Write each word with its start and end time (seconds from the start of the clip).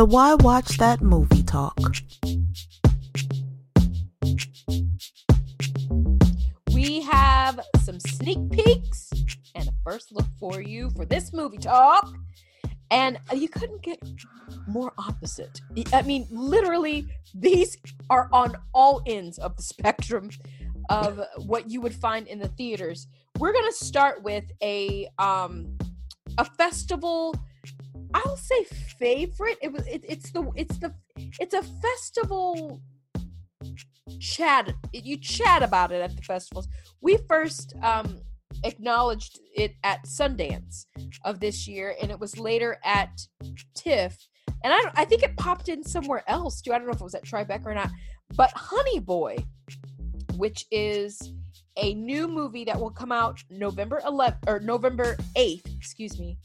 The 0.00 0.06
Why 0.06 0.32
Watch 0.32 0.78
That 0.78 1.02
movie 1.02 1.42
talk. 1.42 1.78
We 6.72 7.02
have 7.02 7.60
some 7.82 8.00
sneak 8.00 8.50
peeks 8.50 9.10
and 9.54 9.68
a 9.68 9.72
first 9.84 10.10
look 10.10 10.24
for 10.38 10.62
you 10.62 10.88
for 10.96 11.04
this 11.04 11.34
movie 11.34 11.58
talk. 11.58 12.16
And 12.90 13.18
you 13.34 13.50
couldn't 13.50 13.82
get 13.82 14.02
more 14.66 14.94
opposite. 14.96 15.60
I 15.92 16.00
mean, 16.00 16.26
literally, 16.30 17.06
these 17.34 17.76
are 18.08 18.30
on 18.32 18.56
all 18.72 19.02
ends 19.06 19.36
of 19.36 19.54
the 19.58 19.62
spectrum 19.62 20.30
of 20.88 21.20
what 21.44 21.70
you 21.70 21.82
would 21.82 21.94
find 21.94 22.26
in 22.26 22.38
the 22.38 22.48
theaters. 22.48 23.06
We're 23.38 23.52
gonna 23.52 23.70
start 23.70 24.22
with 24.22 24.44
a 24.62 25.08
um 25.18 25.76
a 26.38 26.46
festival 26.46 27.34
I'll 28.14 28.36
say 28.36 28.64
favorite. 28.98 29.58
It 29.62 29.72
was 29.72 29.86
it, 29.86 30.04
it's 30.06 30.30
the 30.32 30.50
it's 30.56 30.78
the 30.78 30.94
it's 31.38 31.54
a 31.54 31.62
festival 31.62 32.80
chat. 34.20 34.72
You 34.92 35.16
chat 35.16 35.62
about 35.62 35.92
it 35.92 36.00
at 36.02 36.16
the 36.16 36.22
festivals. 36.22 36.68
We 37.00 37.18
first 37.28 37.74
um 37.82 38.20
acknowledged 38.64 39.40
it 39.54 39.74
at 39.84 40.04
Sundance 40.04 40.86
of 41.24 41.40
this 41.40 41.68
year, 41.68 41.94
and 42.00 42.10
it 42.10 42.18
was 42.18 42.38
later 42.38 42.78
at 42.84 43.26
TIFF. 43.74 44.16
And 44.64 44.72
I 44.72 44.90
I 44.96 45.04
think 45.04 45.22
it 45.22 45.36
popped 45.36 45.68
in 45.68 45.84
somewhere 45.84 46.24
else 46.26 46.60
too. 46.60 46.72
I 46.72 46.78
don't 46.78 46.86
know 46.86 46.92
if 46.92 47.00
it 47.00 47.04
was 47.04 47.14
at 47.14 47.24
Tribeca 47.24 47.66
or 47.66 47.74
not. 47.74 47.90
But 48.36 48.52
Honey 48.54 49.00
Boy, 49.00 49.36
which 50.36 50.66
is 50.70 51.32
a 51.76 51.94
new 51.94 52.28
movie 52.28 52.64
that 52.64 52.78
will 52.78 52.90
come 52.90 53.12
out 53.12 53.42
November 53.50 54.00
11th 54.04 54.38
or 54.46 54.60
November 54.60 55.16
8th, 55.36 55.76
excuse 55.76 56.18
me, 56.18 56.36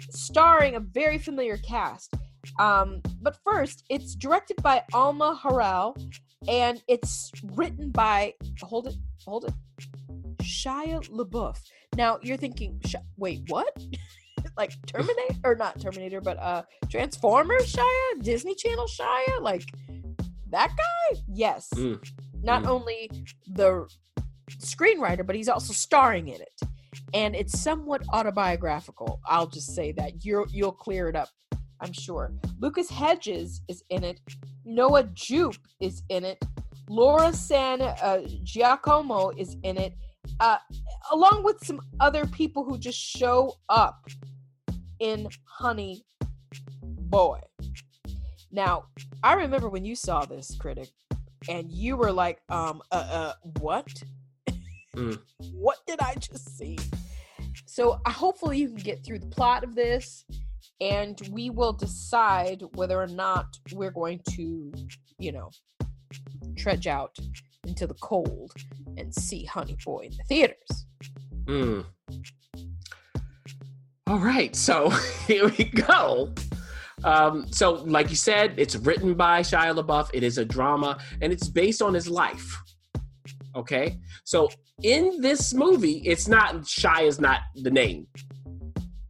starring 0.00 0.74
a 0.74 0.80
very 0.80 1.18
familiar 1.18 1.56
cast. 1.58 2.14
Um, 2.58 3.02
but 3.20 3.36
first, 3.44 3.84
it's 3.90 4.14
directed 4.14 4.62
by 4.62 4.82
Alma 4.92 5.38
Har'el, 5.42 5.96
and 6.48 6.82
it's 6.88 7.32
written 7.54 7.90
by 7.90 8.34
hold 8.62 8.86
it, 8.88 8.94
hold 9.24 9.46
it, 9.46 9.54
Shia 10.42 11.08
LaBeouf. 11.08 11.58
Now 11.96 12.18
you're 12.22 12.36
thinking, 12.36 12.80
wait, 13.16 13.42
what? 13.48 13.76
like 14.56 14.72
Terminator 14.86 15.34
or 15.44 15.56
not 15.56 15.80
Terminator, 15.80 16.20
but 16.20 16.38
uh, 16.38 16.62
Transformers 16.88 17.72
Shia, 17.72 18.22
Disney 18.22 18.54
Channel 18.54 18.86
Shia, 18.86 19.40
like 19.40 19.64
that 20.50 20.68
guy? 20.68 21.20
Yes. 21.28 21.68
Mm. 21.74 22.06
Not 22.42 22.62
mm. 22.62 22.68
only 22.68 23.10
the 23.46 23.88
screenwriter, 24.50 25.26
but 25.26 25.34
he's 25.34 25.48
also 25.48 25.72
starring 25.72 26.28
in 26.28 26.40
it 26.40 26.60
and 27.14 27.34
it's 27.34 27.60
somewhat 27.60 28.02
autobiographical. 28.12 29.20
I'll 29.26 29.46
just 29.46 29.74
say 29.74 29.92
that 29.92 30.24
you'll 30.24 30.46
you'll 30.50 30.72
clear 30.72 31.08
it 31.08 31.16
up, 31.16 31.28
I'm 31.80 31.92
sure. 31.92 32.32
Lucas 32.58 32.90
Hedges 32.90 33.62
is 33.68 33.82
in 33.90 34.04
it. 34.04 34.20
Noah 34.64 35.04
Jupe 35.14 35.56
is 35.80 36.02
in 36.08 36.24
it. 36.24 36.42
Laura 36.88 37.32
San 37.32 37.82
uh, 37.82 38.20
Giacomo 38.44 39.30
is 39.30 39.56
in 39.62 39.76
it, 39.76 39.94
uh, 40.40 40.58
along 41.10 41.42
with 41.42 41.64
some 41.64 41.80
other 42.00 42.26
people 42.26 42.64
who 42.64 42.78
just 42.78 42.98
show 42.98 43.54
up 43.68 44.04
in 45.00 45.28
Honey 45.44 46.04
Boy. 46.82 47.40
Now, 48.52 48.84
I 49.22 49.34
remember 49.34 49.68
when 49.68 49.84
you 49.84 49.96
saw 49.96 50.24
this 50.24 50.56
critic, 50.58 50.88
and 51.48 51.70
you 51.70 51.96
were 51.96 52.12
like, 52.12 52.40
um, 52.48 52.82
uh, 52.90 52.94
uh 52.94 53.32
what? 53.60 53.92
Mm. 54.96 55.20
what 55.52 55.78
did 55.86 56.00
I 56.00 56.14
just 56.14 56.56
see? 56.56 56.78
So 57.66 58.00
uh, 58.06 58.10
hopefully 58.10 58.58
you 58.58 58.68
can 58.68 58.78
get 58.78 59.04
through 59.04 59.18
the 59.18 59.26
plot 59.26 59.62
of 59.62 59.74
this 59.74 60.24
and 60.80 61.20
we 61.30 61.50
will 61.50 61.72
decide 61.72 62.62
whether 62.74 63.00
or 63.00 63.06
not 63.06 63.46
we're 63.72 63.90
going 63.90 64.20
to, 64.30 64.72
you 65.18 65.32
know, 65.32 65.50
trudge 66.56 66.86
out 66.86 67.14
into 67.66 67.86
the 67.86 67.94
cold 67.94 68.52
and 68.96 69.14
see 69.14 69.44
Honey 69.44 69.76
Boy 69.84 70.08
in 70.10 70.12
the 70.16 70.24
theaters. 70.24 70.86
Hmm. 71.46 71.80
All 74.06 74.18
right, 74.18 74.54
so 74.54 74.90
here 75.26 75.48
we 75.58 75.64
go. 75.64 76.32
Um, 77.04 77.46
so, 77.52 77.72
like 77.72 78.10
you 78.10 78.16
said, 78.16 78.54
it's 78.56 78.76
written 78.76 79.14
by 79.14 79.40
Shia 79.40 79.78
LaBeouf. 79.78 80.10
It 80.14 80.22
is 80.22 80.38
a 80.38 80.44
drama, 80.44 80.98
and 81.20 81.32
it's 81.32 81.48
based 81.48 81.82
on 81.82 81.92
his 81.94 82.08
life. 82.08 82.56
Okay, 83.56 83.98
so 84.24 84.50
in 84.82 85.22
this 85.22 85.54
movie, 85.54 86.02
it's 86.04 86.28
not 86.28 86.56
Shia 86.62 87.06
is 87.06 87.18
not 87.18 87.40
the 87.54 87.70
name. 87.70 88.06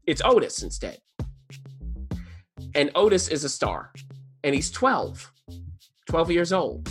It's 0.07 0.23
Otis 0.25 0.63
instead. 0.63 0.99
And 2.77 2.93
Otis 2.95 3.27
is 3.27 3.43
a 3.43 3.49
star. 3.49 3.93
And 4.45 4.55
he's 4.55 4.71
12. 4.71 5.33
12 6.09 6.31
years 6.31 6.53
old. 6.53 6.89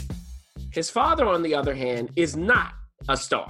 His 0.73 0.89
father, 0.89 1.25
on 1.25 1.41
the 1.41 1.55
other 1.55 1.73
hand, 1.73 2.11
is 2.17 2.35
not 2.35 2.73
a 3.07 3.15
star. 3.15 3.47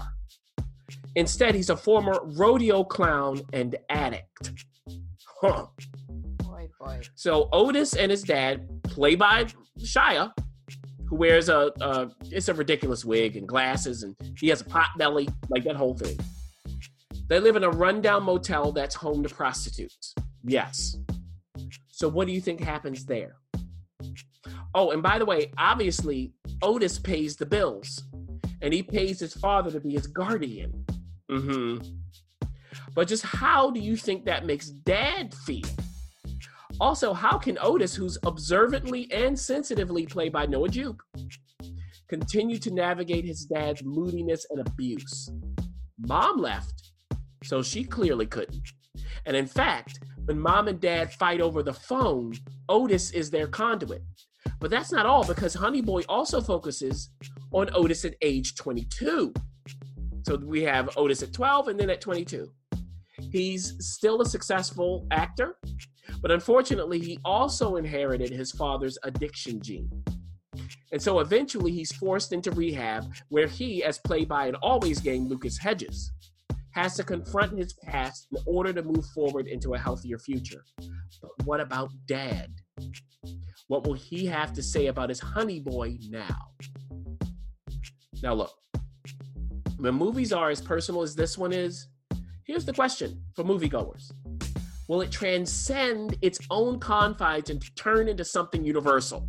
Instead, 1.15 1.55
he's 1.55 1.71
a 1.71 1.77
former 1.77 2.19
rodeo 2.23 2.83
clown 2.83 3.41
and 3.53 3.75
addict. 3.89 4.51
Huh. 5.41 5.65
Boy, 6.43 6.69
boy. 6.79 7.01
So 7.15 7.49
Otis 7.51 7.95
and 7.95 8.11
his 8.11 8.21
dad, 8.21 8.67
play 8.83 9.15
by 9.15 9.47
Shia, 9.79 10.31
who 11.07 11.15
wears 11.15 11.49
a, 11.49 11.71
a 11.81 12.09
it's 12.31 12.47
a 12.47 12.53
ridiculous 12.53 13.05
wig 13.05 13.37
and 13.37 13.47
glasses, 13.47 14.03
and 14.03 14.15
he 14.37 14.49
has 14.49 14.61
a 14.61 14.65
pot 14.65 14.89
belly, 14.97 15.27
like 15.49 15.63
that 15.63 15.75
whole 15.75 15.95
thing. 15.95 16.17
They 17.27 17.39
live 17.39 17.55
in 17.55 17.63
a 17.63 17.69
rundown 17.69 18.23
motel 18.23 18.71
that's 18.71 18.95
home 18.95 19.23
to 19.23 19.29
prostitutes. 19.29 20.13
Yes. 20.43 20.97
So 21.87 22.07
what 22.07 22.27
do 22.27 22.33
you 22.33 22.41
think 22.41 22.59
happens 22.59 23.05
there? 23.05 23.35
Oh, 24.73 24.91
and 24.91 25.01
by 25.01 25.17
the 25.17 25.25
way, 25.25 25.51
obviously 25.57 26.33
Otis 26.61 26.99
pays 26.99 27.35
the 27.35 27.45
bills, 27.45 28.03
and 28.61 28.73
he 28.73 28.83
pays 28.83 29.19
his 29.19 29.33
father 29.33 29.71
to 29.71 29.79
be 29.79 29.93
his 29.93 30.07
guardian. 30.07 30.85
Mm-hmm. 31.31 31.87
But 32.93 33.07
just 33.07 33.23
how 33.23 33.71
do 33.71 33.79
you 33.79 33.95
think 33.95 34.25
that 34.25 34.45
makes 34.45 34.69
Dad 34.69 35.33
feel? 35.33 35.65
Also, 36.79 37.13
how 37.13 37.37
can 37.37 37.57
Otis, 37.61 37.95
who's 37.95 38.17
observantly 38.25 39.11
and 39.11 39.37
sensitively 39.37 40.05
played 40.05 40.31
by 40.31 40.45
Noah 40.45 40.69
Jupe, 40.69 41.01
continue 42.07 42.57
to 42.57 42.71
navigate 42.71 43.25
his 43.25 43.45
dad's 43.45 43.83
moodiness 43.83 44.45
and 44.49 44.59
abuse? 44.67 45.31
Mom 45.99 46.37
left, 46.37 46.91
so 47.43 47.61
she 47.61 47.83
clearly 47.83 48.25
couldn't. 48.25 48.67
And 49.25 49.35
in 49.37 49.47
fact, 49.47 49.99
when 50.25 50.39
mom 50.39 50.67
and 50.67 50.79
dad 50.79 51.13
fight 51.13 51.39
over 51.39 51.63
the 51.63 51.73
phone, 51.73 52.33
Otis 52.67 53.11
is 53.11 53.29
their 53.29 53.47
conduit. 53.47 54.03
But 54.59 54.69
that's 54.71 54.91
not 54.91 55.05
all 55.05 55.25
because 55.25 55.53
Honey 55.53 55.81
Boy 55.81 56.01
also 56.09 56.41
focuses 56.41 57.09
on 57.51 57.69
Otis 57.73 58.05
at 58.05 58.15
age 58.21 58.55
22. 58.55 59.33
So 60.25 60.37
we 60.37 60.63
have 60.63 60.89
Otis 60.97 61.23
at 61.23 61.33
12 61.33 61.69
and 61.69 61.79
then 61.79 61.89
at 61.89 62.01
22. 62.01 62.49
He's 63.31 63.75
still 63.79 64.21
a 64.21 64.25
successful 64.25 65.07
actor. 65.11 65.57
But 66.21 66.31
unfortunately, 66.31 66.99
he 66.99 67.19
also 67.23 67.75
inherited 67.75 68.29
his 68.29 68.51
father's 68.51 68.97
addiction 69.03 69.61
gene. 69.61 69.89
And 70.91 71.01
so 71.01 71.19
eventually 71.19 71.71
he's 71.71 71.91
forced 71.91 72.31
into 72.31 72.51
rehab 72.51 73.05
where 73.29 73.47
he, 73.47 73.83
as 73.83 73.97
played 73.97 74.27
by 74.27 74.47
an 74.47 74.55
always 74.55 74.99
game 74.99 75.27
Lucas 75.27 75.57
Hedges, 75.57 76.11
has 76.71 76.95
to 76.95 77.03
confront 77.03 77.57
his 77.57 77.73
past 77.73 78.27
in 78.31 78.43
order 78.45 78.73
to 78.73 78.83
move 78.83 79.05
forward 79.13 79.47
into 79.47 79.73
a 79.73 79.77
healthier 79.77 80.19
future. 80.19 80.63
But 81.21 81.31
what 81.45 81.59
about 81.61 81.89
dad? 82.05 82.53
What 83.67 83.85
will 83.85 83.93
he 83.93 84.25
have 84.25 84.53
to 84.53 84.63
say 84.63 84.87
about 84.87 85.09
his 85.09 85.19
honey 85.19 85.59
boy 85.59 85.97
now? 86.09 86.37
Now, 88.21 88.33
look, 88.33 88.51
when 89.77 89.95
movies 89.95 90.33
are 90.33 90.49
as 90.49 90.61
personal 90.61 91.01
as 91.01 91.15
this 91.15 91.37
one 91.37 91.53
is, 91.53 91.87
here's 92.45 92.65
the 92.65 92.73
question 92.73 93.21
for 93.35 93.43
moviegoers 93.43 94.11
will 94.87 95.01
it 95.01 95.11
transcend 95.11 96.17
its 96.21 96.39
own 96.49 96.79
confines 96.79 97.49
and 97.49 97.75
turn 97.75 98.07
into 98.07 98.23
something 98.23 98.63
universal. 98.63 99.27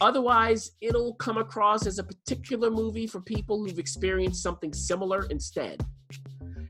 Otherwise, 0.00 0.72
it'll 0.80 1.14
come 1.14 1.38
across 1.38 1.86
as 1.86 1.98
a 1.98 2.04
particular 2.04 2.70
movie 2.70 3.06
for 3.06 3.20
people 3.20 3.64
who've 3.64 3.78
experienced 3.78 4.42
something 4.42 4.72
similar 4.72 5.26
instead. 5.30 5.84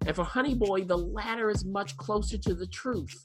And 0.07 0.15
for 0.15 0.23
Honey 0.23 0.55
Boy, 0.55 0.85
the 0.85 0.97
latter 0.97 1.51
is 1.51 1.65
much 1.65 1.97
closer 1.97 2.39
to 2.39 2.55
the 2.55 2.67
truth. 2.69 3.25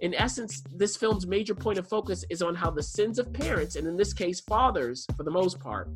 In 0.00 0.12
essence, 0.14 0.62
this 0.74 0.96
film's 0.96 1.26
major 1.26 1.54
point 1.54 1.78
of 1.78 1.88
focus 1.88 2.24
is 2.28 2.42
on 2.42 2.54
how 2.54 2.70
the 2.70 2.82
sins 2.82 3.18
of 3.18 3.32
parents, 3.32 3.76
and 3.76 3.86
in 3.86 3.96
this 3.96 4.12
case, 4.12 4.40
fathers, 4.40 5.06
for 5.16 5.22
the 5.22 5.30
most 5.30 5.60
part, 5.60 5.88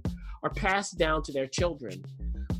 are 0.42 0.50
passed 0.50 0.98
down 0.98 1.22
to 1.24 1.32
their 1.32 1.48
children. 1.48 2.04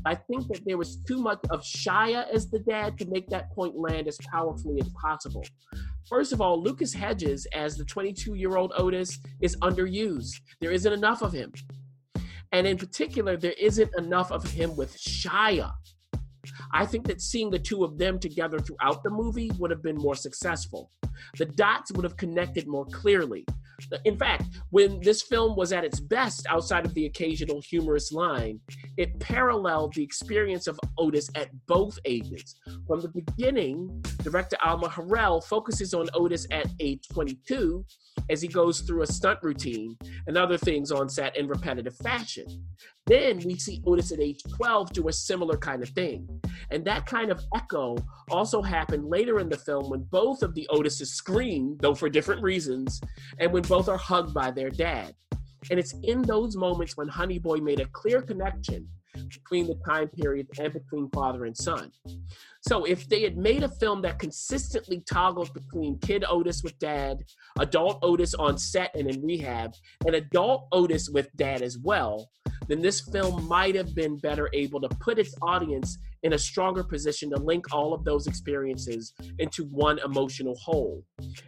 I 0.05 0.15
think 0.15 0.47
that 0.47 0.61
there 0.65 0.77
was 0.77 0.97
too 1.07 1.21
much 1.21 1.39
of 1.49 1.61
Shia 1.61 2.29
as 2.33 2.49
the 2.49 2.59
dad 2.59 2.97
to 2.99 3.05
make 3.05 3.27
that 3.29 3.51
point 3.51 3.75
land 3.77 4.07
as 4.07 4.17
powerfully 4.31 4.81
as 4.81 4.89
possible. 4.89 5.45
First 6.09 6.33
of 6.33 6.41
all, 6.41 6.61
Lucas 6.61 6.93
Hedges 6.93 7.47
as 7.53 7.77
the 7.77 7.85
22 7.85 8.35
year 8.35 8.57
old 8.57 8.73
Otis 8.75 9.19
is 9.41 9.55
underused. 9.57 10.39
There 10.59 10.71
isn't 10.71 10.91
enough 10.91 11.21
of 11.21 11.33
him. 11.33 11.51
And 12.51 12.67
in 12.67 12.77
particular, 12.77 13.37
there 13.37 13.53
isn't 13.59 13.91
enough 13.97 14.31
of 14.31 14.49
him 14.49 14.75
with 14.75 14.97
Shia. 14.97 15.71
I 16.73 16.85
think 16.85 17.07
that 17.07 17.21
seeing 17.21 17.49
the 17.49 17.59
two 17.59 17.83
of 17.83 17.97
them 17.97 18.19
together 18.19 18.59
throughout 18.59 19.03
the 19.03 19.09
movie 19.09 19.51
would 19.59 19.71
have 19.71 19.83
been 19.83 19.97
more 19.97 20.15
successful. 20.15 20.91
The 21.37 21.45
dots 21.45 21.91
would 21.91 22.03
have 22.03 22.17
connected 22.17 22.67
more 22.67 22.85
clearly. 22.85 23.45
In 24.05 24.17
fact, 24.17 24.45
when 24.69 24.99
this 25.01 25.21
film 25.21 25.55
was 25.55 25.71
at 25.73 25.83
its 25.83 25.99
best, 25.99 26.45
outside 26.49 26.85
of 26.85 26.93
the 26.93 27.05
occasional 27.05 27.61
humorous 27.61 28.11
line, 28.11 28.59
it 28.97 29.19
paralleled 29.19 29.93
the 29.93 30.03
experience 30.03 30.67
of 30.67 30.79
Otis 30.97 31.29
at 31.35 31.49
both 31.67 31.97
ages. 32.05 32.55
From 32.87 33.01
the 33.01 33.09
beginning, 33.09 34.03
director 34.23 34.57
Alma 34.63 34.89
Har'el 34.89 35.43
focuses 35.43 35.93
on 35.93 36.07
Otis 36.13 36.47
at 36.51 36.67
age 36.79 37.07
22 37.11 37.85
as 38.29 38.41
he 38.41 38.47
goes 38.47 38.81
through 38.81 39.01
a 39.01 39.07
stunt 39.07 39.39
routine 39.41 39.97
and 40.27 40.37
other 40.37 40.57
things 40.57 40.91
on 40.91 41.09
set 41.09 41.35
in 41.37 41.47
repetitive 41.47 41.95
fashion. 41.97 42.65
Then 43.07 43.39
we 43.39 43.57
see 43.57 43.81
Otis 43.85 44.11
at 44.11 44.19
age 44.19 44.41
12 44.55 44.93
do 44.93 45.07
a 45.07 45.13
similar 45.13 45.57
kind 45.57 45.81
of 45.81 45.89
thing. 45.89 46.27
And 46.69 46.85
that 46.85 47.05
kind 47.05 47.31
of 47.31 47.43
echo 47.55 47.97
also 48.29 48.61
happened 48.61 49.05
later 49.05 49.39
in 49.39 49.49
the 49.49 49.57
film 49.57 49.89
when 49.89 50.03
both 50.03 50.43
of 50.43 50.53
the 50.53 50.67
Otises 50.71 51.07
scream, 51.07 51.77
though 51.81 51.95
for 51.95 52.09
different 52.09 52.41
reasons, 52.41 53.01
and 53.39 53.51
when 53.51 53.63
both 53.63 53.89
are 53.89 53.97
hugged 53.97 54.33
by 54.33 54.51
their 54.51 54.69
dad. 54.69 55.15
And 55.69 55.79
it's 55.79 55.93
in 56.03 56.21
those 56.21 56.55
moments 56.55 56.95
when 56.95 57.07
Honey 57.07 57.39
Boy 57.39 57.57
made 57.57 57.79
a 57.79 57.85
clear 57.87 58.21
connection 58.21 58.87
between 59.29 59.67
the 59.67 59.79
time 59.85 60.07
periods 60.07 60.57
and 60.59 60.71
between 60.71 61.09
father 61.09 61.45
and 61.45 61.55
son. 61.55 61.91
So 62.61 62.85
if 62.85 63.07
they 63.09 63.23
had 63.23 63.37
made 63.37 63.63
a 63.63 63.69
film 63.69 64.01
that 64.03 64.19
consistently 64.19 65.03
toggled 65.09 65.53
between 65.53 65.99
kid 65.99 66.23
Otis 66.27 66.63
with 66.63 66.77
dad, 66.79 67.23
adult 67.59 67.99
Otis 68.03 68.33
on 68.35 68.57
set 68.57 68.95
and 68.95 69.09
in 69.09 69.21
rehab, 69.21 69.73
and 70.05 70.15
adult 70.15 70.67
Otis 70.71 71.09
with 71.09 71.35
dad 71.35 71.61
as 71.61 71.77
well, 71.77 72.29
then 72.67 72.81
this 72.81 73.01
film 73.01 73.47
might 73.47 73.75
have 73.75 73.93
been 73.95 74.17
better 74.17 74.49
able 74.53 74.79
to 74.81 74.89
put 74.99 75.19
its 75.19 75.35
audience 75.41 75.97
in 76.23 76.33
a 76.33 76.37
stronger 76.37 76.83
position 76.83 77.29
to 77.31 77.37
link 77.37 77.65
all 77.73 77.93
of 77.93 78.03
those 78.03 78.27
experiences 78.27 79.13
into 79.39 79.65
one 79.65 79.99
emotional 79.99 80.55
whole. 80.55 81.03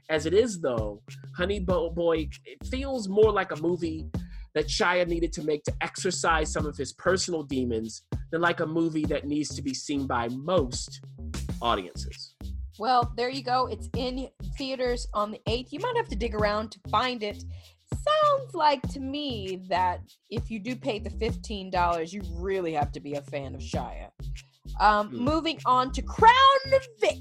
As 0.09 0.25
it 0.25 0.33
is, 0.33 0.59
though, 0.59 1.01
Honey 1.37 1.59
Boy 1.59 2.29
it 2.45 2.65
feels 2.67 3.07
more 3.07 3.31
like 3.31 3.51
a 3.51 3.61
movie 3.61 4.07
that 4.55 4.67
Shia 4.67 5.07
needed 5.07 5.33
to 5.33 5.43
make 5.43 5.63
to 5.63 5.73
exercise 5.81 6.51
some 6.51 6.65
of 6.65 6.77
his 6.77 6.93
personal 6.93 7.43
demons 7.43 8.03
than 8.31 8.41
like 8.41 8.59
a 8.59 8.65
movie 8.65 9.05
that 9.05 9.25
needs 9.25 9.55
to 9.55 9.61
be 9.61 9.73
seen 9.73 10.05
by 10.07 10.27
most 10.29 11.01
audiences. 11.61 12.35
Well, 12.79 13.13
there 13.15 13.29
you 13.29 13.43
go. 13.43 13.67
It's 13.67 13.87
in 13.95 14.29
theaters 14.57 15.07
on 15.13 15.31
the 15.31 15.39
8th. 15.47 15.67
You 15.71 15.79
might 15.79 15.95
have 15.95 16.07
to 16.09 16.15
dig 16.15 16.33
around 16.33 16.71
to 16.71 16.79
find 16.89 17.21
it. 17.21 17.43
Sounds 17.93 18.53
like 18.53 18.81
to 18.89 18.99
me 18.99 19.61
that 19.69 20.01
if 20.29 20.49
you 20.49 20.59
do 20.59 20.75
pay 20.75 20.99
the 20.99 21.09
$15, 21.09 22.13
you 22.13 22.21
really 22.33 22.73
have 22.73 22.91
to 22.93 22.99
be 22.99 23.13
a 23.13 23.21
fan 23.21 23.55
of 23.55 23.61
Shia. 23.61 24.09
Um, 24.79 25.09
hmm. 25.09 25.17
Moving 25.17 25.59
on 25.65 25.91
to 25.91 26.01
Crown 26.01 26.31
Vic, 26.99 27.19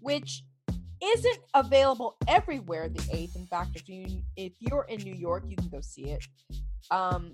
which 0.00 0.42
isn't 1.02 1.38
available 1.54 2.16
everywhere 2.26 2.88
the 2.88 3.00
8th 3.00 3.36
in 3.36 3.46
fact 3.46 3.70
if 3.76 3.88
you 3.88 4.22
if 4.36 4.52
you're 4.58 4.86
in 4.88 5.00
new 5.02 5.14
york 5.14 5.44
you 5.46 5.56
can 5.56 5.68
go 5.68 5.80
see 5.80 6.06
it 6.06 6.24
um 6.90 7.32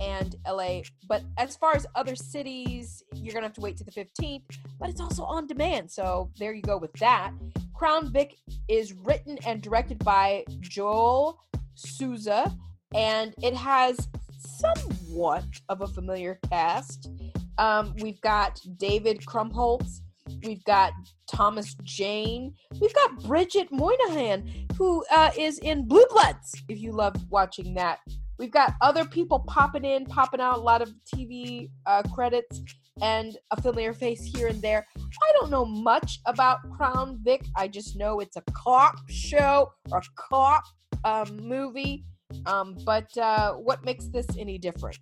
and 0.00 0.36
la 0.46 0.80
but 1.08 1.22
as 1.38 1.56
far 1.56 1.74
as 1.74 1.86
other 1.94 2.14
cities 2.14 3.02
you're 3.14 3.32
gonna 3.32 3.46
have 3.46 3.54
to 3.54 3.60
wait 3.60 3.76
to 3.76 3.84
the 3.84 3.90
15th 3.90 4.42
but 4.78 4.90
it's 4.90 5.00
also 5.00 5.22
on 5.22 5.46
demand 5.46 5.90
so 5.90 6.30
there 6.38 6.52
you 6.52 6.62
go 6.62 6.76
with 6.76 6.92
that 6.94 7.32
crown 7.74 8.12
vic 8.12 8.36
is 8.68 8.92
written 8.92 9.38
and 9.46 9.62
directed 9.62 9.98
by 10.04 10.44
joel 10.60 11.42
souza 11.76 12.54
and 12.94 13.34
it 13.42 13.54
has 13.54 14.08
somewhat 14.38 15.44
of 15.68 15.80
a 15.82 15.86
familiar 15.86 16.38
cast 16.50 17.10
um, 17.58 17.94
we've 18.00 18.20
got 18.20 18.60
david 18.78 19.20
krumholtz 19.26 20.00
We've 20.44 20.64
got 20.64 20.92
Thomas 21.28 21.74
Jane. 21.82 22.54
We've 22.80 22.94
got 22.94 23.22
Bridget 23.24 23.70
Moynahan, 23.70 24.72
who 24.76 25.04
uh, 25.10 25.30
is 25.36 25.58
in 25.58 25.86
Blue 25.86 26.04
Bloods, 26.10 26.54
if 26.68 26.80
you 26.80 26.92
love 26.92 27.14
watching 27.30 27.74
that. 27.74 27.98
We've 28.38 28.50
got 28.50 28.74
other 28.82 29.04
people 29.04 29.40
popping 29.40 29.84
in, 29.84 30.04
popping 30.04 30.40
out, 30.40 30.58
a 30.58 30.60
lot 30.60 30.82
of 30.82 30.92
TV 31.14 31.70
uh, 31.86 32.02
credits, 32.14 32.62
and 33.00 33.36
a 33.50 33.60
familiar 33.60 33.92
face 33.92 34.22
here 34.24 34.48
and 34.48 34.60
there. 34.60 34.86
I 34.96 35.32
don't 35.40 35.50
know 35.50 35.64
much 35.64 36.20
about 36.26 36.58
Crown 36.76 37.18
Vic. 37.22 37.44
I 37.56 37.68
just 37.68 37.96
know 37.96 38.20
it's 38.20 38.36
a 38.36 38.42
cop 38.52 38.96
show 39.08 39.70
or 39.90 39.98
a 39.98 40.02
cop 40.16 40.64
um, 41.04 41.36
movie. 41.36 42.04
Um, 42.46 42.76
but 42.84 43.16
uh, 43.16 43.54
what 43.54 43.84
makes 43.84 44.06
this 44.06 44.26
any 44.38 44.58
different? 44.58 44.98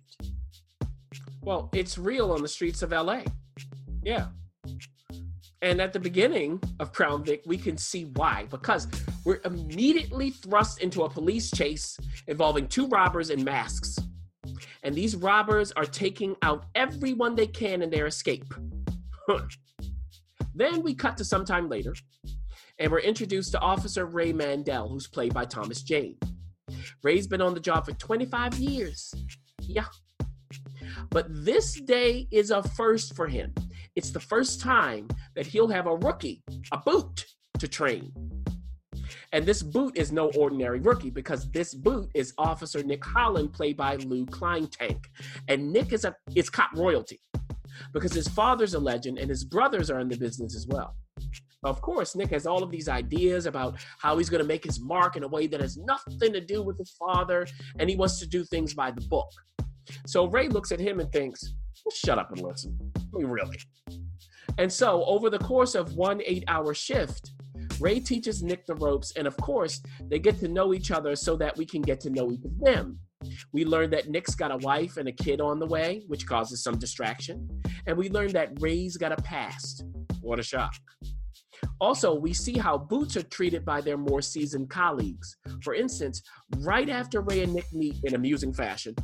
Well, 1.41 1.69
it's 1.73 1.97
real 1.97 2.31
on 2.31 2.41
the 2.41 2.47
streets 2.47 2.81
of 2.81 2.91
LA. 2.91 3.21
Yeah. 4.03 4.27
And 5.61 5.81
at 5.81 5.93
the 5.93 5.99
beginning 5.99 6.61
of 6.79 6.93
Crown 6.93 7.23
Vic, 7.23 7.41
we 7.45 7.57
can 7.57 7.77
see 7.77 8.05
why. 8.15 8.45
Because 8.51 8.87
we're 9.25 9.41
immediately 9.45 10.29
thrust 10.29 10.79
into 10.81 11.03
a 11.03 11.09
police 11.09 11.49
chase 11.49 11.97
involving 12.27 12.67
two 12.67 12.87
robbers 12.87 13.31
in 13.31 13.43
masks. 13.43 13.97
And 14.83 14.93
these 14.93 15.15
robbers 15.15 15.71
are 15.71 15.85
taking 15.85 16.35
out 16.43 16.65
everyone 16.75 17.35
they 17.35 17.47
can 17.47 17.81
in 17.81 17.89
their 17.89 18.05
escape. 18.05 18.53
then 20.55 20.83
we 20.83 20.93
cut 20.93 21.17
to 21.17 21.25
sometime 21.25 21.67
later, 21.67 21.95
and 22.79 22.91
we're 22.91 22.99
introduced 22.99 23.51
to 23.51 23.59
Officer 23.59 24.05
Ray 24.05 24.33
Mandel, 24.33 24.89
who's 24.89 25.07
played 25.07 25.33
by 25.33 25.45
Thomas 25.45 25.81
Jane. 25.81 26.17
Ray's 27.03 27.27
been 27.27 27.41
on 27.41 27.53
the 27.53 27.59
job 27.59 27.85
for 27.85 27.93
25 27.93 28.55
years. 28.55 29.13
Yeah. 29.61 29.85
But 31.09 31.27
this 31.29 31.79
day 31.81 32.27
is 32.31 32.51
a 32.51 32.63
first 32.63 33.15
for 33.15 33.27
him 33.27 33.53
it's 33.95 34.11
the 34.11 34.19
first 34.19 34.59
time 34.59 35.07
that 35.35 35.45
he'll 35.45 35.69
have 35.69 35.87
a 35.87 35.95
rookie, 35.95 36.43
a 36.71 36.77
boot, 36.77 37.25
to 37.59 37.67
train. 37.67 38.11
And 39.31 39.45
this 39.45 39.63
boot 39.63 39.97
is 39.97 40.11
no 40.11 40.31
ordinary 40.35 40.79
rookie 40.79 41.09
because 41.09 41.49
this 41.51 41.73
boot 41.73 42.09
is 42.13 42.33
Officer 42.37 42.83
Nick 42.83 43.03
Holland, 43.03 43.53
played 43.53 43.77
by 43.77 43.95
Luke 43.95 44.31
Kleintank. 44.31 45.05
And 45.47 45.71
Nick 45.71 45.93
is 45.93 46.03
a 46.03 46.15
is 46.35 46.49
cop 46.49 46.71
royalty 46.75 47.21
because 47.93 48.13
his 48.13 48.27
father's 48.27 48.73
a 48.73 48.79
legend 48.79 49.17
and 49.17 49.29
his 49.29 49.43
brothers 49.43 49.89
are 49.89 49.99
in 49.99 50.09
the 50.09 50.17
business 50.17 50.55
as 50.55 50.67
well. 50.67 50.95
Of 51.65 51.81
course, 51.81 52.15
Nick 52.15 52.29
has 52.29 52.45
all 52.45 52.63
of 52.63 52.69
these 52.69 52.87
ideas 52.87 53.47
about 53.47 53.75
how 53.99 54.17
he's 54.17 54.29
going 54.29 54.41
to 54.41 54.47
make 54.47 54.63
his 54.63 54.79
mark 54.79 55.15
in 55.15 55.23
a 55.23 55.27
way 55.27 55.47
that 55.47 55.59
has 55.61 55.77
nothing 55.77 56.31
to 56.31 56.39
do 56.39 56.61
with 56.61 56.77
his 56.77 56.91
father, 56.91 57.47
and 57.79 57.89
he 57.89 57.95
wants 57.95 58.19
to 58.19 58.27
do 58.27 58.43
things 58.45 58.73
by 58.73 58.91
the 58.91 59.01
book. 59.01 59.31
So 60.05 60.27
Ray 60.27 60.47
looks 60.47 60.71
at 60.71 60.79
him 60.79 60.99
and 60.99 61.11
thinks, 61.11 61.55
shut 61.91 62.19
up 62.19 62.31
and 62.31 62.41
listen. 62.41 62.77
I 62.95 63.17
mean, 63.17 63.27
really. 63.27 63.57
And 64.57 64.71
so, 64.71 65.03
over 65.05 65.29
the 65.29 65.39
course 65.39 65.75
of 65.75 65.95
one 65.95 66.21
eight 66.25 66.43
hour 66.47 66.73
shift, 66.73 67.31
Ray 67.79 67.99
teaches 67.99 68.41
Nick 68.41 68.65
the 68.65 68.75
ropes, 68.75 69.13
and 69.17 69.27
of 69.27 69.35
course, 69.37 69.81
they 70.07 70.19
get 70.19 70.39
to 70.39 70.47
know 70.47 70.73
each 70.73 70.91
other 70.91 71.15
so 71.15 71.35
that 71.37 71.57
we 71.57 71.65
can 71.65 71.81
get 71.81 71.99
to 72.01 72.09
know 72.09 72.31
each 72.31 72.45
of 72.45 72.57
them. 72.59 72.99
We 73.51 73.65
learn 73.65 73.89
that 73.89 74.07
Nick's 74.07 74.35
got 74.35 74.51
a 74.51 74.57
wife 74.57 74.97
and 74.97 75.09
a 75.09 75.11
kid 75.11 75.41
on 75.41 75.59
the 75.59 75.65
way, 75.65 76.03
which 76.07 76.27
causes 76.27 76.63
some 76.63 76.77
distraction. 76.77 77.49
And 77.87 77.97
we 77.97 78.09
learn 78.09 78.31
that 78.33 78.61
Ray's 78.61 78.97
got 78.97 79.11
a 79.11 79.21
past. 79.23 79.83
What 80.21 80.39
a 80.39 80.43
shock. 80.43 80.73
Also, 81.79 82.13
we 82.13 82.33
see 82.33 82.57
how 82.57 82.77
boots 82.77 83.17
are 83.17 83.23
treated 83.23 83.65
by 83.65 83.81
their 83.81 83.97
more 83.97 84.21
seasoned 84.21 84.69
colleagues. 84.69 85.37
For 85.61 85.73
instance, 85.73 86.21
right 86.59 86.89
after 86.89 87.21
Ray 87.21 87.43
and 87.43 87.53
Nick 87.53 87.71
meet 87.73 87.95
in 88.03 88.15
amusing 88.15 88.53
fashion, 88.53 88.95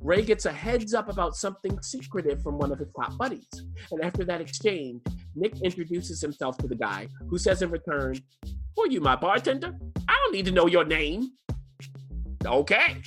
Ray 0.00 0.22
gets 0.22 0.46
a 0.46 0.52
heads 0.52 0.94
up 0.94 1.08
about 1.08 1.36
something 1.36 1.80
secretive 1.82 2.42
from 2.42 2.58
one 2.58 2.72
of 2.72 2.78
his 2.78 2.88
top 2.98 3.16
buddies. 3.16 3.48
And 3.90 4.02
after 4.02 4.24
that 4.24 4.40
exchange, 4.40 5.02
Nick 5.34 5.60
introduces 5.62 6.20
himself 6.20 6.58
to 6.58 6.66
the 6.66 6.74
guy, 6.74 7.08
who 7.28 7.38
says 7.38 7.62
in 7.62 7.70
return, 7.70 8.16
Who 8.76 8.84
are 8.84 8.88
you, 8.88 9.00
my 9.00 9.16
bartender? 9.16 9.74
I 10.08 10.20
don't 10.22 10.32
need 10.32 10.46
to 10.46 10.52
know 10.52 10.66
your 10.66 10.84
name. 10.84 11.32
Okay. 12.44 13.02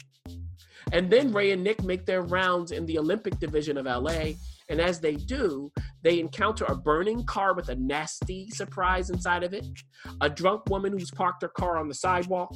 And 0.92 1.10
then 1.10 1.34
Ray 1.34 1.52
and 1.52 1.64
Nick 1.64 1.84
make 1.84 2.06
their 2.06 2.22
rounds 2.22 2.72
in 2.72 2.86
the 2.86 3.00
Olympic 3.00 3.40
division 3.40 3.78
of 3.78 3.86
LA. 3.86 4.34
And 4.70 4.80
as 4.80 5.00
they 5.00 5.16
do, 5.16 5.72
they 6.06 6.20
encounter 6.20 6.66
a 6.66 6.76
burning 6.76 7.26
car 7.26 7.56
with 7.56 7.70
a 7.70 7.76
nasty 7.76 8.48
surprise 8.52 9.10
inside 9.10 9.44
of 9.44 9.56
it, 9.56 9.66
a 10.22 10.30
drunk 10.30 10.70
woman 10.70 10.94
who's 10.94 11.10
parked 11.10 11.42
her 11.42 11.48
car 11.50 11.80
on 11.80 11.88
the 11.88 11.96
sidewalk, 11.96 12.56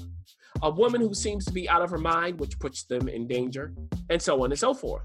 a 0.61 0.69
woman 0.69 1.01
who 1.01 1.15
seems 1.15 1.45
to 1.45 1.51
be 1.51 1.67
out 1.67 1.81
of 1.81 1.89
her 1.89 1.97
mind, 1.97 2.39
which 2.39 2.59
puts 2.59 2.83
them 2.83 3.07
in 3.07 3.27
danger, 3.27 3.73
and 4.11 4.21
so 4.21 4.43
on 4.43 4.51
and 4.51 4.59
so 4.59 4.71
forth. 4.71 5.01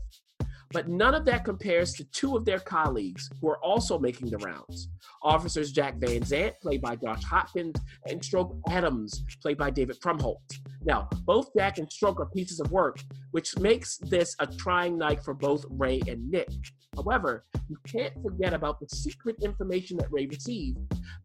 But 0.75 0.89
none 0.89 1.15
of 1.15 1.25
that 1.27 1.45
compares 1.45 1.93
to 1.93 2.05
two 2.07 2.37
of 2.37 2.45
their 2.45 2.59
colleagues 2.59 3.31
who 3.41 3.49
are 3.49 3.65
also 3.65 3.97
making 3.97 4.31
the 4.31 4.39
rounds. 4.39 4.89
Officers 5.23 5.71
Jack 5.71 5.99
Van 5.99 6.23
Zant, 6.23 6.55
played 6.61 6.83
by 6.83 6.97
Josh 6.97 7.23
Hopkins, 7.23 7.77
and 8.09 8.23
Stroke 8.23 8.57
Adams, 8.69 9.23
played 9.41 9.57
by 9.57 9.71
David 9.71 10.01
Krumholtz. 10.01 10.59
Now, 10.83 11.09
both 11.25 11.51
Jack 11.57 11.79
and 11.79 11.91
Stroke 11.91 12.19
are 12.21 12.27
pieces 12.27 12.59
of 12.59 12.73
work, 12.73 12.99
which 13.31 13.57
makes 13.57 13.99
this 13.99 14.35
a 14.41 14.49
trying 14.49 14.99
night 14.99 15.23
for 15.23 15.33
both 15.33 15.65
Ray 15.71 16.03
and 16.09 16.29
Nick. 16.29 16.49
However, 16.97 17.45
you 17.69 17.77
can't 17.87 18.13
forget 18.21 18.53
about 18.53 18.81
the 18.81 18.89
secret 18.89 19.37
information 19.43 19.97
that 19.99 20.11
Ray 20.11 20.27
received 20.27 20.79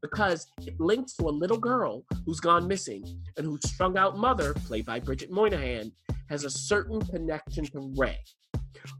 because 0.04 0.46
it 0.62 0.80
links 0.80 1.16
to 1.16 1.28
a 1.28 1.32
little 1.32 1.58
girl 1.58 2.06
who's 2.24 2.40
gone 2.40 2.68
missing 2.68 3.04
and 3.36 3.48
whose 3.48 3.68
strung 3.68 3.98
out 3.98 4.16
mother, 4.16 4.54
played 4.54 4.86
by 4.86 5.00
Bridget 5.00 5.32
Moynahan, 5.32 5.92
has 6.30 6.44
a 6.44 6.52
certain 6.52 7.02
connection 7.02 7.66
to 7.66 7.92
Ray. 7.98 8.20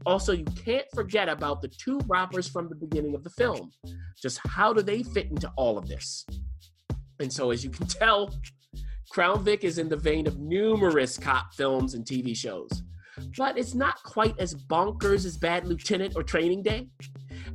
Also, 0.06 0.32
you 0.32 0.44
can't 0.44 0.86
forget 0.94 1.28
about 1.28 1.62
the 1.62 1.68
two 1.68 1.98
robbers 2.06 2.48
from 2.48 2.68
the 2.68 2.74
beginning 2.74 3.14
of 3.14 3.24
the 3.24 3.30
film. 3.30 3.70
Just 4.20 4.40
how 4.46 4.72
do 4.72 4.82
they 4.82 5.02
fit 5.02 5.30
into 5.30 5.50
all 5.56 5.78
of 5.78 5.88
this? 5.88 6.26
And 7.18 7.32
so, 7.32 7.50
as 7.50 7.62
you 7.62 7.70
can 7.70 7.86
tell, 7.86 8.34
Crown 9.10 9.42
Vic 9.44 9.64
is 9.64 9.78
in 9.78 9.88
the 9.88 9.96
vein 9.96 10.26
of 10.26 10.38
numerous 10.38 11.18
cop 11.18 11.52
films 11.54 11.94
and 11.94 12.04
TV 12.04 12.34
shows, 12.36 12.82
but 13.36 13.58
it's 13.58 13.74
not 13.74 14.02
quite 14.04 14.38
as 14.38 14.54
bonkers 14.54 15.24
as 15.26 15.36
Bad 15.36 15.66
Lieutenant 15.66 16.14
or 16.16 16.22
Training 16.22 16.62
Day, 16.62 16.88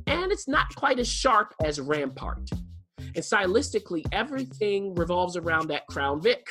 and 0.06 0.30
it's 0.30 0.46
not 0.46 0.74
quite 0.76 0.98
as 0.98 1.08
sharp 1.08 1.54
as 1.64 1.80
Rampart. 1.80 2.48
And 2.98 3.24
stylistically, 3.24 4.04
everything 4.12 4.94
revolves 4.94 5.36
around 5.36 5.68
that 5.68 5.86
Crown 5.86 6.20
Vic. 6.20 6.46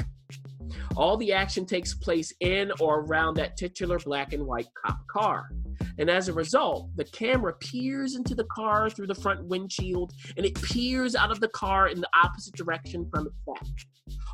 All 0.95 1.17
the 1.17 1.33
action 1.33 1.65
takes 1.65 1.93
place 1.93 2.33
in 2.39 2.71
or 2.79 3.01
around 3.01 3.35
that 3.35 3.57
titular 3.57 3.99
black 3.99 4.33
and 4.33 4.45
white 4.45 4.67
cop 4.85 4.99
car. 5.07 5.49
And 5.97 6.09
as 6.09 6.27
a 6.27 6.33
result, 6.33 6.89
the 6.95 7.03
camera 7.05 7.53
peers 7.53 8.15
into 8.15 8.35
the 8.35 8.45
car 8.45 8.89
through 8.89 9.07
the 9.07 9.15
front 9.15 9.45
windshield 9.45 10.13
and 10.37 10.45
it 10.45 10.55
peers 10.61 11.15
out 11.15 11.31
of 11.31 11.39
the 11.39 11.49
car 11.49 11.87
in 11.87 11.99
the 11.99 12.09
opposite 12.13 12.55
direction 12.55 13.09
from 13.13 13.27
its 13.27 13.35
back. 13.45 13.67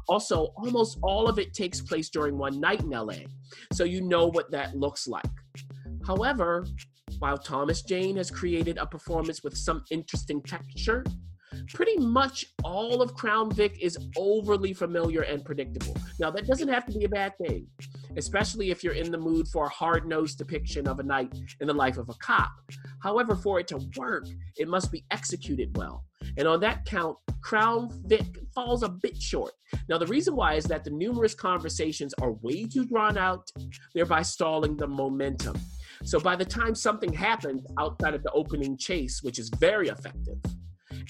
Also, 0.07 0.53
almost 0.57 0.97
all 1.03 1.27
of 1.27 1.39
it 1.39 1.53
takes 1.53 1.81
place 1.81 2.09
during 2.09 2.37
one 2.37 2.59
night 2.59 2.81
in 2.81 2.89
LA, 2.89 3.13
so 3.71 3.83
you 3.83 4.01
know 4.01 4.27
what 4.27 4.51
that 4.51 4.75
looks 4.75 5.07
like. 5.07 5.23
However, 6.05 6.65
while 7.19 7.37
Thomas 7.37 7.83
Jane 7.83 8.17
has 8.17 8.31
created 8.31 8.77
a 8.77 8.85
performance 8.85 9.43
with 9.43 9.55
some 9.55 9.83
interesting 9.91 10.41
texture, 10.41 11.03
pretty 11.73 11.97
much 11.97 12.45
all 12.63 13.01
of 13.01 13.13
Crown 13.13 13.51
Vic 13.51 13.77
is 13.81 13.97
overly 14.17 14.73
familiar 14.73 15.21
and 15.21 15.43
predictable. 15.43 15.95
Now, 16.19 16.31
that 16.31 16.47
doesn't 16.47 16.67
have 16.67 16.85
to 16.85 16.97
be 16.97 17.05
a 17.05 17.09
bad 17.09 17.33
thing, 17.37 17.67
especially 18.17 18.71
if 18.71 18.83
you're 18.83 18.93
in 18.93 19.11
the 19.11 19.17
mood 19.17 19.47
for 19.47 19.65
a 19.65 19.69
hard 19.69 20.07
nosed 20.07 20.37
depiction 20.37 20.87
of 20.87 20.99
a 20.99 21.03
night 21.03 21.33
in 21.59 21.67
the 21.67 21.73
life 21.73 21.97
of 21.97 22.09
a 22.09 22.13
cop. 22.15 22.51
However, 23.01 23.35
for 23.35 23.59
it 23.59 23.67
to 23.69 23.79
work, 23.97 24.25
it 24.57 24.67
must 24.67 24.91
be 24.91 25.05
executed 25.11 25.75
well. 25.75 26.05
And 26.37 26.47
on 26.47 26.59
that 26.61 26.85
count, 26.85 27.17
Crown 27.41 27.89
Vic 28.05 28.25
falls 28.53 28.83
a 28.83 28.89
bit 28.89 29.19
short. 29.21 29.53
Now, 29.89 29.97
the 29.97 30.05
reason 30.05 30.35
why 30.35 30.53
is 30.53 30.65
that 30.65 30.83
the 30.83 30.91
numerous 30.91 31.33
conversations 31.33 32.13
are 32.21 32.33
way 32.33 32.65
too 32.65 32.85
drawn 32.85 33.17
out, 33.17 33.49
thereby 33.93 34.21
stalling 34.21 34.77
the 34.77 34.87
momentum. 34.87 35.57
So 36.03 36.19
by 36.19 36.35
the 36.35 36.45
time 36.45 36.75
something 36.75 37.13
happens 37.13 37.65
outside 37.79 38.13
of 38.13 38.23
the 38.23 38.31
opening 38.31 38.77
chase, 38.77 39.21
which 39.21 39.39
is 39.39 39.49
very 39.59 39.89
effective, 39.89 40.37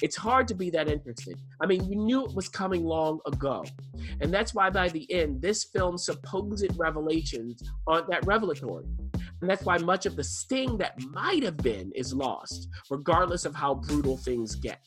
it's 0.02 0.16
hard 0.16 0.48
to 0.50 0.56
be 0.56 0.70
that 0.72 0.90
interested. 0.90 1.40
I 1.62 1.66
mean, 1.66 1.84
you 1.86 1.96
knew 1.96 2.26
it 2.26 2.36
was 2.36 2.50
coming 2.50 2.84
long 2.84 3.20
ago. 3.26 3.64
And 4.20 4.34
that's 4.34 4.54
why 4.54 4.70
by 4.70 4.90
the 4.90 5.12
end, 5.12 5.42
this 5.42 5.66
film's 5.66 6.06
supposed 6.06 6.78
revelations 6.78 7.62
aren't 7.88 8.10
that 8.10 8.26
revelatory. 8.26 8.86
And 9.42 9.50
that's 9.50 9.66
why 9.66 9.78
much 9.80 10.06
of 10.06 10.16
the 10.16 10.24
sting 10.24 10.78
that 10.78 11.02
might 11.12 11.44
have 11.44 11.58
been 11.58 11.92
is 11.96 12.14
lost, 12.14 12.70
regardless 12.90 13.46
of 13.46 13.56
how 13.56 13.76
brutal 13.76 14.18
things 14.18 14.56
get. 14.56 14.80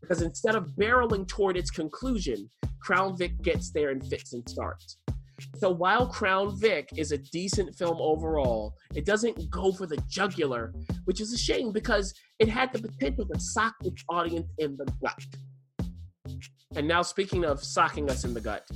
Because 0.00 0.22
instead 0.22 0.56
of 0.56 0.70
barreling 0.78 1.28
toward 1.28 1.56
its 1.56 1.70
conclusion, 1.70 2.50
Crown 2.82 3.16
Vic 3.16 3.40
gets 3.42 3.70
there 3.70 3.90
and 3.90 4.04
fits 4.04 4.32
and 4.32 4.48
starts. 4.48 4.98
So 5.56 5.70
while 5.70 6.06
Crown 6.06 6.58
Vic 6.58 6.90
is 6.96 7.12
a 7.12 7.18
decent 7.18 7.74
film 7.74 7.98
overall, 8.00 8.74
it 8.94 9.04
doesn't 9.04 9.50
go 9.50 9.72
for 9.72 9.86
the 9.86 9.96
jugular, 10.08 10.72
which 11.04 11.20
is 11.20 11.32
a 11.32 11.38
shame 11.38 11.72
because 11.72 12.14
it 12.38 12.48
had 12.48 12.72
the 12.72 12.80
potential 12.80 13.26
to 13.26 13.40
sock 13.40 13.74
its 13.84 14.02
audience 14.08 14.50
in 14.58 14.76
the 14.76 14.86
gut. 15.02 15.24
And 16.74 16.88
now, 16.88 17.02
speaking 17.02 17.44
of 17.44 17.62
socking 17.62 18.08
us 18.10 18.24
in 18.24 18.32
the 18.32 18.40
gut, 18.40 18.66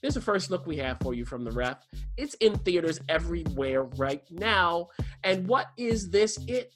here's 0.00 0.14
the 0.14 0.20
first 0.20 0.50
look 0.50 0.66
we 0.66 0.76
have 0.78 0.98
for 1.00 1.14
you 1.14 1.24
from 1.24 1.44
the 1.44 1.50
ref. 1.50 1.86
It's 2.16 2.34
in 2.34 2.58
theaters 2.58 3.00
everywhere 3.08 3.84
right 3.96 4.22
now. 4.30 4.88
And 5.22 5.46
what 5.46 5.66
is 5.76 6.10
this? 6.10 6.38
It? 6.46 6.74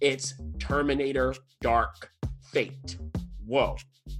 It's 0.00 0.34
Terminator 0.58 1.34
Dark 1.60 2.10
Fate. 2.52 2.96
Whoa, 3.48 3.76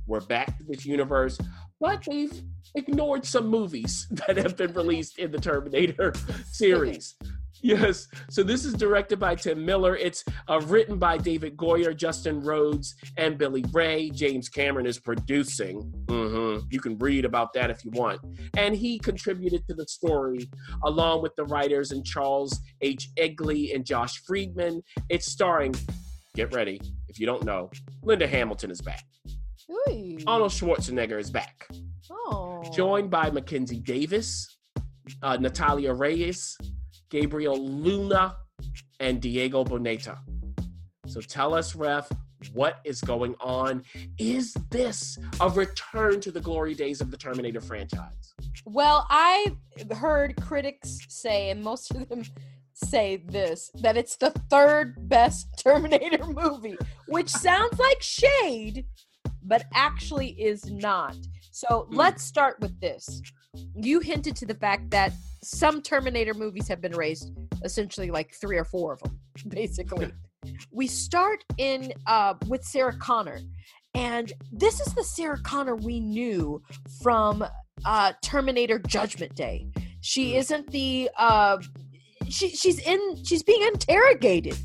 we're 0.06 0.20
back 0.20 0.56
to 0.56 0.64
this 0.66 0.86
universe, 0.86 1.36
but 1.80 2.02
they've 2.08 2.42
ignored 2.74 3.26
some 3.26 3.46
movies 3.46 4.06
that 4.26 4.38
have 4.38 4.56
been 4.56 4.72
released 4.72 5.18
in 5.18 5.30
the 5.30 5.38
Terminator 5.38 6.14
series. 6.50 7.14
Yes. 7.60 8.08
So 8.30 8.42
this 8.42 8.64
is 8.64 8.72
directed 8.72 9.18
by 9.18 9.34
Tim 9.34 9.66
Miller. 9.66 9.96
It's 9.96 10.24
uh, 10.48 10.62
written 10.64 10.96
by 10.96 11.18
David 11.18 11.58
Goyer, 11.58 11.94
Justin 11.94 12.40
Rhodes, 12.40 12.94
and 13.18 13.36
Billy 13.36 13.66
Ray. 13.70 14.08
James 14.08 14.48
Cameron 14.48 14.86
is 14.86 14.98
producing. 14.98 15.92
Mm-hmm. 16.06 16.66
You 16.70 16.80
can 16.80 16.96
read 16.96 17.26
about 17.26 17.52
that 17.52 17.68
if 17.68 17.84
you 17.84 17.90
want. 17.90 18.22
And 18.56 18.74
he 18.74 18.98
contributed 18.98 19.66
to 19.68 19.74
the 19.74 19.86
story 19.86 20.48
along 20.84 21.20
with 21.20 21.36
the 21.36 21.44
writers 21.44 21.90
and 21.90 22.02
Charles 22.02 22.58
H. 22.80 23.10
Eglee 23.18 23.74
and 23.74 23.84
Josh 23.84 24.22
Friedman. 24.24 24.82
It's 25.10 25.30
starring, 25.30 25.74
get 26.34 26.54
ready, 26.54 26.80
if 27.08 27.18
you 27.18 27.26
don't 27.26 27.44
know, 27.44 27.70
Linda 28.02 28.26
Hamilton 28.26 28.70
is 28.70 28.80
back. 28.80 29.04
Ooh. 29.70 30.18
Arnold 30.26 30.52
Schwarzenegger 30.52 31.18
is 31.18 31.30
back 31.30 31.66
Oh. 32.10 32.62
joined 32.74 33.10
by 33.10 33.30
Mackenzie 33.30 33.80
Davis, 33.80 34.58
uh, 35.22 35.36
Natalia 35.36 35.92
Reyes, 35.92 36.56
Gabriel 37.10 37.58
Luna, 37.58 38.36
and 39.00 39.20
Diego 39.20 39.64
Boneta. 39.64 40.18
So 41.06 41.20
tell 41.20 41.54
us, 41.54 41.74
Ref, 41.74 42.08
what 42.52 42.80
is 42.84 43.00
going 43.00 43.34
on? 43.40 43.82
Is 44.18 44.54
this 44.70 45.18
a 45.40 45.48
return 45.50 46.20
to 46.20 46.30
the 46.30 46.40
glory 46.40 46.74
days 46.74 47.00
of 47.00 47.10
the 47.10 47.16
Terminator 47.16 47.60
franchise? 47.60 48.34
Well, 48.64 49.06
I 49.10 49.56
heard 49.92 50.36
critics 50.40 50.98
say, 51.08 51.50
and 51.50 51.62
most 51.62 51.90
of 51.94 52.08
them 52.08 52.22
say 52.84 53.22
this, 53.26 53.70
that 53.82 53.96
it's 53.96 54.16
the 54.16 54.30
third 54.50 55.08
best 55.08 55.46
Terminator 55.62 56.24
movie, 56.26 56.76
which 57.08 57.28
sounds 57.28 57.78
like 57.78 58.00
shade, 58.02 58.86
but 59.42 59.64
actually 59.74 60.28
is 60.40 60.64
not. 60.70 61.16
So 61.50 61.86
Hmm. 61.88 61.96
let's 61.96 62.22
start 62.22 62.60
with 62.60 62.78
this. 62.80 63.22
You 63.74 64.00
hinted 64.00 64.36
to 64.36 64.46
the 64.46 64.54
fact 64.54 64.90
that 64.90 65.12
some 65.42 65.82
Terminator 65.82 66.34
movies 66.34 66.68
have 66.68 66.80
been 66.80 66.92
raised, 66.92 67.32
essentially 67.64 68.10
like 68.10 68.32
three 68.34 68.56
or 68.58 68.64
four 68.64 68.92
of 68.92 69.00
them, 69.00 69.18
basically. 69.48 70.12
we 70.70 70.86
start 70.86 71.42
in 71.58 71.92
uh, 72.06 72.34
with 72.46 72.62
Sarah 72.64 72.96
Connor, 72.98 73.40
and 73.94 74.32
this 74.52 74.80
is 74.80 74.94
the 74.94 75.02
Sarah 75.02 75.40
Connor 75.42 75.74
we 75.76 75.98
knew 76.00 76.62
from 77.02 77.44
uh, 77.84 78.12
Terminator 78.22 78.78
Judgment 78.78 79.34
Day. 79.34 79.66
She 80.00 80.32
Hmm. 80.32 80.38
isn't 80.38 80.70
the 80.70 81.10
uh, 81.16 81.58
she 82.30 82.50
she's 82.50 82.78
in 82.80 83.24
she's 83.24 83.42
being 83.42 83.62
interrogated. 83.62 84.56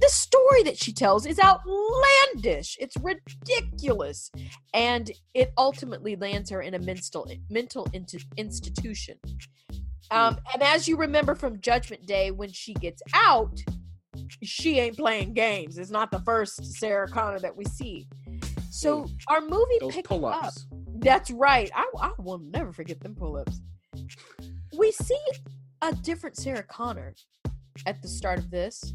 The 0.00 0.08
story 0.08 0.62
that 0.62 0.78
she 0.78 0.92
tells 0.92 1.26
is 1.26 1.38
outlandish. 1.38 2.76
It's 2.80 2.96
ridiculous, 2.96 4.30
and 4.72 5.10
it 5.34 5.52
ultimately 5.58 6.16
lands 6.16 6.48
her 6.50 6.62
in 6.62 6.74
a 6.74 6.78
mental 6.78 7.30
mental 7.50 7.86
institution. 8.36 9.18
Um, 10.10 10.38
and 10.54 10.62
as 10.62 10.88
you 10.88 10.96
remember 10.96 11.34
from 11.34 11.60
Judgment 11.60 12.06
Day, 12.06 12.30
when 12.30 12.50
she 12.50 12.74
gets 12.74 13.02
out, 13.14 13.60
she 14.42 14.78
ain't 14.80 14.96
playing 14.96 15.34
games. 15.34 15.78
It's 15.78 15.90
not 15.90 16.10
the 16.10 16.20
first 16.20 16.64
Sarah 16.78 17.06
Connor 17.06 17.38
that 17.40 17.56
we 17.56 17.64
see. 17.64 18.08
So 18.70 19.06
our 19.28 19.40
movie 19.40 19.78
Those 19.80 19.94
picks 19.94 20.08
pull 20.08 20.26
up. 20.26 20.46
ups. 20.46 20.66
That's 20.96 21.30
right. 21.30 21.70
I, 21.74 21.86
I 22.00 22.12
will 22.18 22.38
never 22.38 22.72
forget 22.72 23.00
them 23.00 23.14
pull-ups. 23.14 23.60
We 24.76 24.92
see 24.92 25.18
a 25.82 25.94
different 25.94 26.36
Sarah 26.36 26.62
Connor 26.62 27.14
at 27.86 28.02
the 28.02 28.08
start 28.08 28.38
of 28.38 28.50
this. 28.50 28.92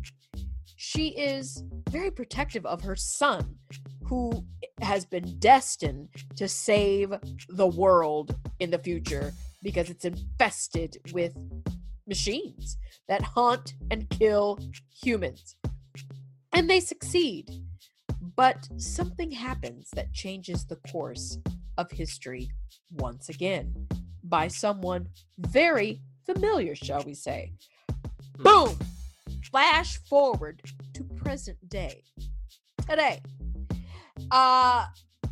She 0.76 1.10
is 1.10 1.64
very 1.90 2.12
protective 2.12 2.66
of 2.66 2.82
her 2.82 2.96
son, 2.96 3.56
who 4.04 4.46
has 4.82 5.06
been 5.06 5.40
destined 5.40 6.10
to 6.36 6.48
save 6.48 7.14
the 7.50 7.68
world 7.68 8.36
in 8.60 8.70
the 8.70 8.80
future 8.80 9.34
because 9.64 9.90
it's 9.90 10.06
infested 10.06 10.98
with 11.12 11.36
machines 12.08 12.78
that 13.08 13.22
haunt 13.22 13.74
and 13.90 14.10
kill 14.10 14.60
humans. 14.94 15.56
And 16.54 16.70
they 16.70 16.80
succeed. 16.80 17.50
But 18.36 18.68
something 18.78 19.32
happens 19.32 19.90
that 19.96 20.14
changes 20.14 20.66
the 20.66 20.76
course 20.92 21.38
of 21.78 21.90
history 21.90 22.52
once 22.92 23.30
again 23.30 23.88
by 24.24 24.50
someone 24.50 25.08
very 25.38 26.02
familiar, 26.26 26.76
shall 26.76 27.04
we 27.04 27.14
say. 27.14 27.54
Boom! 28.38 28.78
flash 29.56 30.00
forward 30.10 30.62
to 30.94 31.04
present 31.16 31.58
day. 31.70 32.04
Today, 32.90 33.22
uh, 34.32 34.86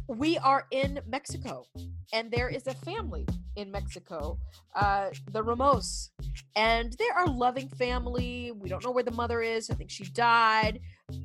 we 0.08 0.38
are 0.38 0.66
in 0.72 1.02
Mexico, 1.06 1.66
and 2.14 2.32
there 2.32 2.48
is 2.48 2.66
a 2.68 2.74
family 2.74 3.28
in 3.58 3.70
Mexico, 3.70 4.40
uh, 4.76 5.10
the 5.32 5.44
Ramos, 5.44 6.12
and 6.56 6.94
they 6.94 7.10
are 7.14 7.28
loving 7.28 7.68
family. 7.68 8.54
We 8.54 8.70
don't 8.70 8.82
know 8.86 8.92
where 8.92 9.04
the 9.04 9.12
mother 9.12 9.42
is. 9.42 9.70
I 9.70 9.74
think 9.74 9.90
she 9.90 10.06
died. 10.06 10.80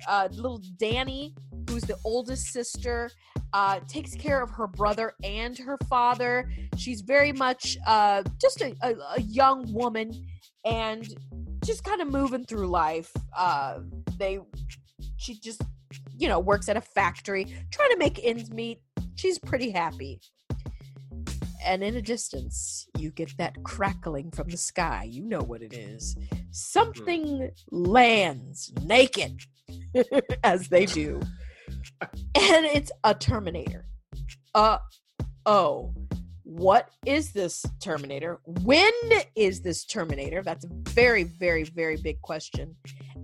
Uh, 0.08 0.28
little 0.32 0.60
Dani, 0.76 1.34
who's 1.78 1.88
the 1.88 1.98
oldest 2.04 2.46
sister, 2.46 3.10
uh, 3.52 3.78
takes 3.86 4.14
care 4.16 4.42
of 4.42 4.50
her 4.50 4.66
brother 4.66 5.14
and 5.22 5.56
her 5.56 5.78
father. 5.88 6.50
She's 6.76 7.02
very 7.02 7.32
much 7.32 7.78
uh, 7.86 8.24
just 8.40 8.60
a, 8.60 8.74
a, 8.82 8.94
a 9.16 9.20
young 9.20 9.72
woman 9.72 10.12
and 10.64 11.06
just 11.64 11.84
kind 11.84 12.00
of 12.00 12.08
moving 12.08 12.44
through 12.44 12.66
life. 12.66 13.12
Uh, 13.36 13.80
they, 14.18 14.40
she 15.18 15.38
just, 15.38 15.62
you 16.16 16.28
know, 16.28 16.40
works 16.40 16.68
at 16.68 16.76
a 16.76 16.80
factory, 16.80 17.44
trying 17.70 17.90
to 17.90 17.96
make 17.96 18.18
ends 18.24 18.50
meet. 18.50 18.80
She's 19.14 19.38
pretty 19.38 19.70
happy. 19.70 20.20
And 21.64 21.82
in 21.84 21.96
a 21.96 22.02
distance, 22.02 22.88
you 22.96 23.10
get 23.10 23.36
that 23.38 23.62
crackling 23.62 24.30
from 24.32 24.48
the 24.48 24.56
sky. 24.56 25.06
You 25.08 25.24
know 25.24 25.40
what 25.40 25.62
it 25.62 25.74
is. 25.74 26.16
Something 26.50 27.50
lands 27.70 28.72
naked, 28.82 29.42
as 30.44 30.68
they 30.68 30.86
do. 30.86 31.20
And 32.00 32.66
it's 32.66 32.90
a 33.04 33.14
Terminator. 33.14 33.86
Uh 34.54 34.78
oh. 35.46 35.94
What 36.44 36.88
is 37.04 37.32
this 37.32 37.64
Terminator? 37.80 38.40
When 38.62 38.92
is 39.36 39.60
this 39.60 39.84
Terminator? 39.84 40.42
That's 40.42 40.64
a 40.64 40.68
very, 40.90 41.24
very, 41.24 41.64
very 41.64 41.96
big 41.96 42.20
question. 42.22 42.74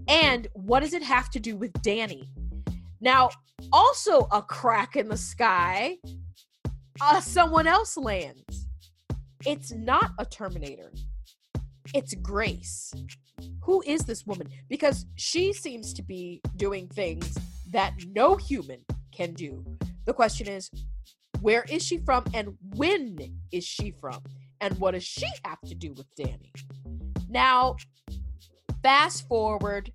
And 0.09 0.47
what 0.53 0.81
does 0.81 0.93
it 0.93 1.03
have 1.03 1.31
to 1.31 1.41
do 1.41 1.57
with 1.57 1.73
Dani? 1.75 2.29
Now, 3.01 3.31
also 3.73 4.29
a 4.31 4.43
crack 4.43 4.97
in 4.97 5.09
the 5.09 5.17
sky, 5.17 5.97
uh, 7.01 7.21
someone 7.21 7.67
else 7.67 7.97
lands. 7.97 8.69
It's 9.47 9.73
not 9.73 10.13
a 10.19 10.27
Terminator, 10.27 10.93
it's 11.95 12.15
Grace. 12.15 12.93
Who 13.63 13.83
is 13.87 14.03
this 14.03 14.27
woman? 14.27 14.49
Because 14.69 15.07
she 15.17 15.53
seems 15.53 15.95
to 15.95 16.03
be 16.03 16.43
doing 16.57 16.89
things 16.89 17.37
that 17.75 17.93
no 18.13 18.37
human 18.37 18.81
can 19.13 19.33
do. 19.35 19.65
The 20.07 20.13
question 20.13 20.49
is, 20.49 20.71
where 21.41 21.65
is 21.69 21.85
she 21.85 21.99
from 21.99 22.25
and 22.33 22.57
when 22.77 23.19
is 23.53 23.65
she 23.65 23.93
from? 24.01 24.21
And 24.61 24.79
what 24.79 24.93
does 24.93 25.05
she 25.05 25.27
have 25.45 25.61
to 25.67 25.75
do 25.75 25.93
with 25.93 26.07
Dani? 26.15 26.51
Now, 27.29 27.77
fast 28.83 29.27
forward, 29.29 29.93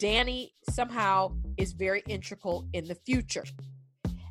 Dani 0.00 0.50
somehow 0.70 1.34
is 1.56 1.72
very 1.72 2.02
integral 2.08 2.66
in 2.72 2.84
the 2.86 2.94
future. 2.94 3.44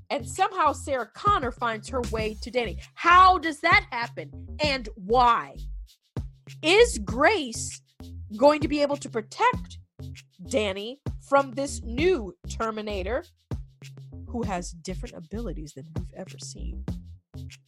And 0.09 0.27
somehow 0.27 0.73
Sarah 0.73 1.09
Connor 1.13 1.51
finds 1.51 1.89
her 1.89 2.01
way 2.11 2.35
to 2.41 2.51
Dani. 2.51 2.79
How 2.95 3.37
does 3.37 3.59
that 3.61 3.85
happen 3.91 4.31
and 4.61 4.89
why? 4.95 5.55
Is 6.63 6.97
Grace 6.99 7.81
going 8.37 8.61
to 8.61 8.67
be 8.67 8.81
able 8.81 8.97
to 8.97 9.09
protect 9.09 9.77
Dani 10.45 10.97
from 11.27 11.51
this 11.51 11.81
new 11.83 12.33
Terminator 12.49 13.23
who 14.27 14.43
has 14.43 14.71
different 14.71 15.15
abilities 15.15 15.73
than 15.73 15.85
we've 15.95 16.13
ever 16.15 16.37
seen? 16.39 16.83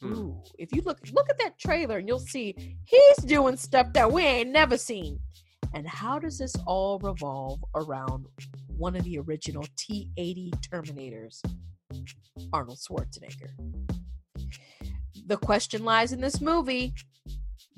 Hmm. 0.01 0.13
Ooh, 0.13 0.43
if 0.57 0.69
you 0.73 0.81
look 0.81 0.99
look 1.13 1.29
at 1.29 1.37
that 1.39 1.59
trailer 1.59 1.97
and 1.97 2.07
you'll 2.07 2.19
see 2.19 2.55
he's 2.85 3.17
doing 3.17 3.55
stuff 3.55 3.93
that 3.93 4.11
we 4.11 4.23
ain't 4.23 4.49
never 4.49 4.77
seen. 4.77 5.19
And 5.73 5.87
how 5.87 6.17
does 6.17 6.39
this 6.39 6.55
all 6.65 6.97
revolve 6.99 7.63
around 7.75 8.25
one 8.75 8.95
of 8.95 9.03
the 9.03 9.19
original 9.19 9.63
T80 9.77 10.51
Terminators, 10.67 11.41
Arnold 12.51 12.79
Schwarzenegger? 12.79 13.51
The 15.27 15.37
question 15.37 15.83
lies 15.85 16.11
in 16.11 16.21
this 16.21 16.41
movie 16.41 16.95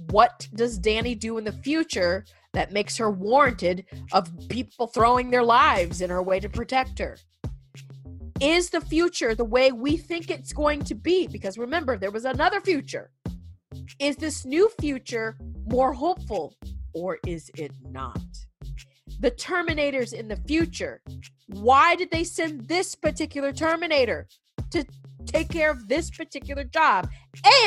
what 0.09 0.47
does 0.55 0.79
Dani 0.79 1.19
do 1.19 1.37
in 1.37 1.43
the 1.43 1.51
future 1.51 2.25
that 2.53 2.71
makes 2.71 2.97
her 2.97 3.09
warranted 3.09 3.85
of 4.11 4.29
people 4.49 4.87
throwing 4.87 5.29
their 5.29 5.43
lives 5.43 6.01
in 6.01 6.09
her 6.09 6.21
way 6.21 6.39
to 6.39 6.49
protect 6.49 6.99
her? 6.99 7.17
Is 8.41 8.71
the 8.71 8.81
future 8.81 9.35
the 9.35 9.45
way 9.45 9.71
we 9.71 9.97
think 9.97 10.31
it's 10.31 10.51
going 10.51 10.83
to 10.85 10.95
be? 10.95 11.27
Because 11.27 11.57
remember, 11.57 11.97
there 11.97 12.11
was 12.11 12.25
another 12.25 12.59
future. 12.59 13.11
Is 13.99 14.15
this 14.15 14.45
new 14.45 14.69
future 14.79 15.37
more 15.69 15.93
hopeful 15.93 16.55
or 16.93 17.19
is 17.27 17.51
it 17.55 17.71
not? 17.89 18.19
The 19.19 19.31
Terminators 19.31 20.13
in 20.13 20.27
the 20.27 20.37
future, 20.47 21.01
why 21.47 21.95
did 21.95 22.09
they 22.09 22.23
send 22.23 22.67
this 22.67 22.95
particular 22.95 23.51
Terminator 23.51 24.27
to 24.71 24.83
take 25.27 25.49
care 25.49 25.69
of 25.69 25.87
this 25.87 26.09
particular 26.09 26.63
job? 26.63 27.09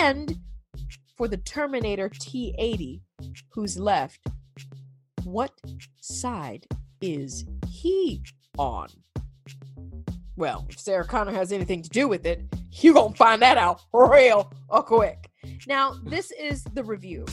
And 0.01 0.37
for 1.17 1.29
the 1.29 1.37
Terminator 1.37 2.09
T80 2.09 3.01
who's 3.53 3.79
left, 3.79 4.21
what 5.25 5.53
side 6.01 6.67
is 7.01 7.45
he 7.69 8.23
on? 8.59 8.89
Well, 10.37 10.67
if 10.69 10.79
Sarah 10.79 11.05
Connor 11.05 11.33
has 11.33 11.53
anything 11.53 11.83
to 11.83 11.89
do 11.91 12.09
with 12.09 12.27
it, 12.27 12.43
you 12.73 12.95
gonna 12.95 13.15
find 13.15 13.41
that 13.43 13.57
out 13.57 13.81
real 13.93 14.53
quick. 14.71 15.31
Now, 15.67 15.95
this 16.05 16.33
is 16.33 16.65
the 16.75 16.83
review. 16.83 17.25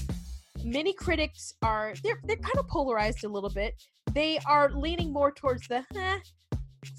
Many 0.64 0.94
critics 0.94 1.54
are 1.64 1.94
they're 2.04 2.20
they're 2.26 2.36
kind 2.36 2.58
of 2.60 2.68
polarized 2.68 3.24
a 3.24 3.30
little 3.30 3.50
bit. 3.50 3.74
They 4.14 4.40
are 4.46 4.72
leaning 4.72 5.12
more 5.12 5.32
towards 5.32 5.68
the 5.68 5.84
huh. 5.96 6.20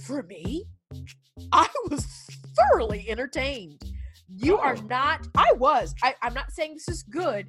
For 0.03 0.23
me, 0.25 0.65
I 1.53 1.69
was 1.91 2.07
thoroughly 2.57 3.07
entertained. 3.09 3.81
You 4.35 4.57
are 4.59 4.77
Oh. 4.79 4.87
not. 4.87 5.27
I 5.37 5.53
was. 5.53 5.95
I, 6.03 6.15
I'm 6.23 6.35
not 6.35 6.51
saying 6.53 6.75
this 6.75 6.89
is 6.89 7.03
good. 7.03 7.47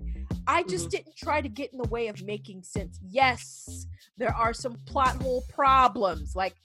I 0.47 0.63
just 0.63 0.87
Mhm. 0.87 0.91
didn't 0.91 1.15
try 1.15 1.41
to 1.41 1.49
get 1.49 1.71
in 1.71 1.77
the 1.77 1.87
way 1.89 2.07
of 2.07 2.21
making 2.23 2.63
sense. 2.63 2.99
Yes, 3.09 3.87
there 4.17 4.33
are 4.35 4.53
some 4.53 4.75
plot 4.85 5.21
hole 5.21 5.43
problems, 5.49 6.35
like 6.35 6.55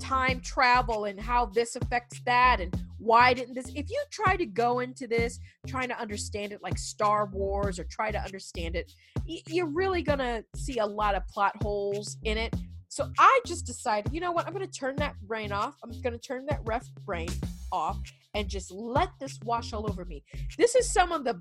time 0.00 0.40
travel 0.40 1.06
and 1.06 1.18
how 1.18 1.46
this 1.46 1.74
affects 1.74 2.20
that 2.24 2.60
and 2.60 2.72
why 2.98 3.34
didn't 3.34 3.54
this 3.54 3.68
if 3.74 3.90
you 3.90 4.00
try 4.12 4.36
to 4.36 4.46
go 4.46 4.78
into 4.78 5.08
this 5.08 5.40
trying 5.66 5.88
to 5.88 5.98
understand 5.98 6.52
it 6.52 6.62
like 6.62 6.78
star 6.78 7.26
wars 7.26 7.78
or 7.80 7.84
try 7.84 8.12
to 8.12 8.18
understand 8.20 8.76
it 8.76 8.92
you're 9.26 9.66
really 9.66 10.02
gonna 10.02 10.44
see 10.54 10.78
a 10.78 10.86
lot 10.86 11.14
of 11.16 11.26
plot 11.26 11.52
holes 11.62 12.16
in 12.22 12.38
it 12.38 12.54
so 12.88 13.10
i 13.18 13.40
just 13.44 13.66
decided 13.66 14.12
you 14.12 14.20
know 14.20 14.30
what 14.30 14.46
i'm 14.46 14.52
gonna 14.52 14.66
turn 14.68 14.94
that 14.96 15.14
brain 15.22 15.50
off 15.50 15.74
i'm 15.82 15.90
gonna 16.00 16.16
turn 16.18 16.46
that 16.46 16.60
ref 16.64 16.86
brain 17.04 17.28
off 17.72 17.98
and 18.36 18.48
just 18.48 18.70
let 18.70 19.08
this 19.18 19.38
wash 19.44 19.72
all 19.72 19.88
over 19.90 20.04
me 20.04 20.22
this 20.58 20.74
is 20.74 20.92
some 20.92 21.10
of 21.10 21.24
the 21.24 21.36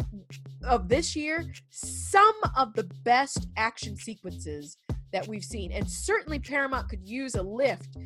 of 0.63 0.89
this 0.89 1.15
year 1.15 1.45
some 1.69 2.35
of 2.57 2.73
the 2.73 2.83
best 3.03 3.47
action 3.57 3.95
sequences 3.95 4.77
that 5.11 5.27
we've 5.27 5.43
seen 5.43 5.71
and 5.71 5.89
certainly 5.89 6.39
paramount 6.39 6.89
could 6.89 7.07
use 7.07 7.35
a 7.35 7.43
lift 7.43 7.97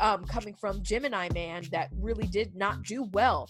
um, 0.00 0.24
coming 0.24 0.54
from 0.54 0.82
Gemini 0.82 1.28
Man 1.32 1.64
that 1.72 1.90
really 1.98 2.26
did 2.26 2.54
not 2.54 2.82
do 2.82 3.04
well. 3.12 3.48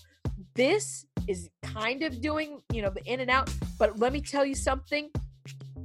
This 0.55 1.07
is 1.29 1.51
kind 1.63 2.03
of 2.03 2.21
doing, 2.21 2.61
you 2.73 2.83
know, 2.83 2.91
the 2.91 3.05
in 3.05 3.21
and 3.21 3.31
out. 3.31 3.51
But 3.79 3.99
let 3.99 4.13
me 4.13 4.21
tell 4.21 4.45
you 4.45 4.55
something. 4.55 5.11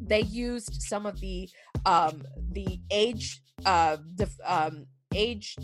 They 0.01 0.21
used 0.21 0.81
some 0.81 1.05
of 1.05 1.19
the 1.19 1.49
um, 1.85 2.21
the 2.51 2.79
age 2.91 3.41
uh, 3.65 3.97
um, 4.45 4.85
age 5.13 5.55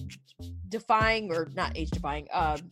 defying 0.70 1.34
or 1.34 1.50
not 1.54 1.78
age 1.78 1.92
defying 1.92 2.28
um, 2.34 2.72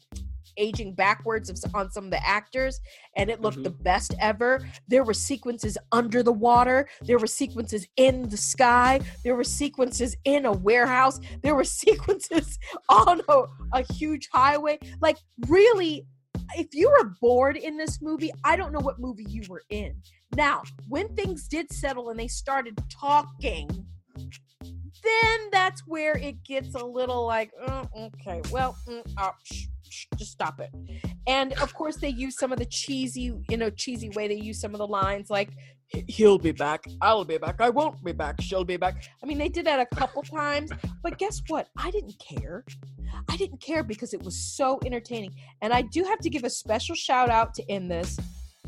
aging 0.57 0.93
backwards 0.93 1.49
of, 1.49 1.57
on 1.73 1.91
some 1.91 2.05
of 2.05 2.11
the 2.11 2.25
actors 2.25 2.79
and 3.15 3.29
it 3.29 3.41
looked 3.41 3.63
the 3.63 3.69
best 3.69 4.13
ever. 4.19 4.67
There 4.87 5.03
were 5.03 5.13
sequences 5.13 5.77
under 5.91 6.23
the 6.23 6.31
water. 6.31 6.87
There 7.01 7.19
were 7.19 7.27
sequences 7.27 7.87
in 7.97 8.29
the 8.29 8.37
sky. 8.37 9.01
There 9.23 9.35
were 9.35 9.43
sequences 9.43 10.15
in 10.25 10.45
a 10.45 10.51
warehouse. 10.51 11.19
There 11.41 11.55
were 11.55 11.63
sequences 11.85 12.57
on 12.89 13.21
a, 13.27 13.43
a 13.73 13.93
huge 13.93 14.29
highway. 14.31 14.79
Like 15.01 15.17
really 15.47 16.05
if 16.57 16.67
you 16.73 16.89
were 16.89 17.11
bored 17.21 17.57
in 17.57 17.77
this 17.77 18.01
movie 18.01 18.31
i 18.43 18.55
don't 18.55 18.71
know 18.71 18.79
what 18.79 18.99
movie 18.99 19.25
you 19.27 19.41
were 19.49 19.63
in. 19.69 19.95
Now 20.35 20.63
when 20.87 21.07
things 21.15 21.47
did 21.47 21.71
settle 21.71 22.09
and 22.09 22.19
they 22.19 22.27
started 22.27 22.77
talking 22.89 23.69
then 25.03 25.49
that's 25.51 25.81
where 25.87 26.17
it 26.17 26.43
gets 26.43 26.75
a 26.75 26.85
little 26.85 27.25
like 27.25 27.51
"Uh, 27.65 27.85
okay 27.97 28.41
well 28.51 28.75
mm, 28.87 29.01
shh, 29.43 29.51
just 29.53 29.74
stop 30.35 30.59
it. 30.59 30.71
And 31.27 31.53
of 31.53 31.73
course 31.73 31.95
they 31.95 32.09
use 32.09 32.37
some 32.37 32.51
of 32.51 32.59
the 32.59 32.65
cheesy 32.65 33.33
you 33.49 33.57
know 33.57 33.69
cheesy 33.69 34.09
way 34.09 34.27
they 34.27 34.35
use 34.35 34.59
some 34.59 34.73
of 34.75 34.79
the 34.79 34.87
lines 34.87 35.29
like 35.29 35.49
"He- 35.87 36.05
he'll 36.07 36.37
be 36.37 36.51
back. 36.51 36.85
I'll 37.01 37.25
be 37.25 37.37
back. 37.37 37.55
I 37.59 37.69
won't 37.69 38.03
be 38.03 38.11
back. 38.11 38.41
She'll 38.41 38.65
be 38.65 38.77
back. 38.77 38.95
I 39.21 39.25
mean 39.25 39.37
they 39.37 39.49
did 39.49 39.65
that 39.65 39.79
a 39.79 39.95
couple 39.95 40.21
times 40.41 40.69
but 41.01 41.17
guess 41.17 41.41
what? 41.47 41.67
I 41.77 41.89
didn't 41.91 42.19
care. 42.19 42.65
I 43.29 43.37
didn't 43.37 43.61
care 43.61 43.83
because 43.83 44.13
it 44.13 44.21
was 44.21 44.37
so 44.37 44.79
entertaining. 44.85 45.33
And 45.61 45.73
i 45.73 45.81
do 45.81 46.03
have 46.03 46.19
to 46.19 46.29
give 46.29 46.43
a 46.43 46.49
special 46.49 46.95
shout 46.95 47.29
out 47.29 47.53
to 47.55 47.71
end 47.71 47.89
this 47.89 48.17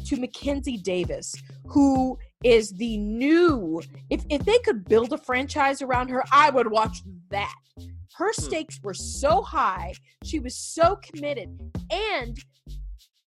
to 0.06 0.16
mackenzie 0.16 0.78
davis 0.78 1.36
who 1.68 2.18
is 2.44 2.72
the 2.72 2.98
new. 2.98 3.82
If 4.10 4.24
if 4.30 4.46
they 4.46 4.60
could 4.60 4.86
build 4.86 5.12
a 5.14 5.18
franchise 5.18 5.82
around 5.82 6.10
her, 6.10 6.24
I 6.32 6.50
would 6.50 6.70
watch 6.72 6.98
that. 7.30 7.56
Her 8.18 8.32
Hmm. 8.36 8.42
stakes 8.42 8.80
were 8.84 8.94
so 8.94 9.42
high. 9.42 9.94
She 10.24 10.40
was 10.40 10.56
so 10.56 10.98
committed, 10.98 11.50
and 11.92 12.38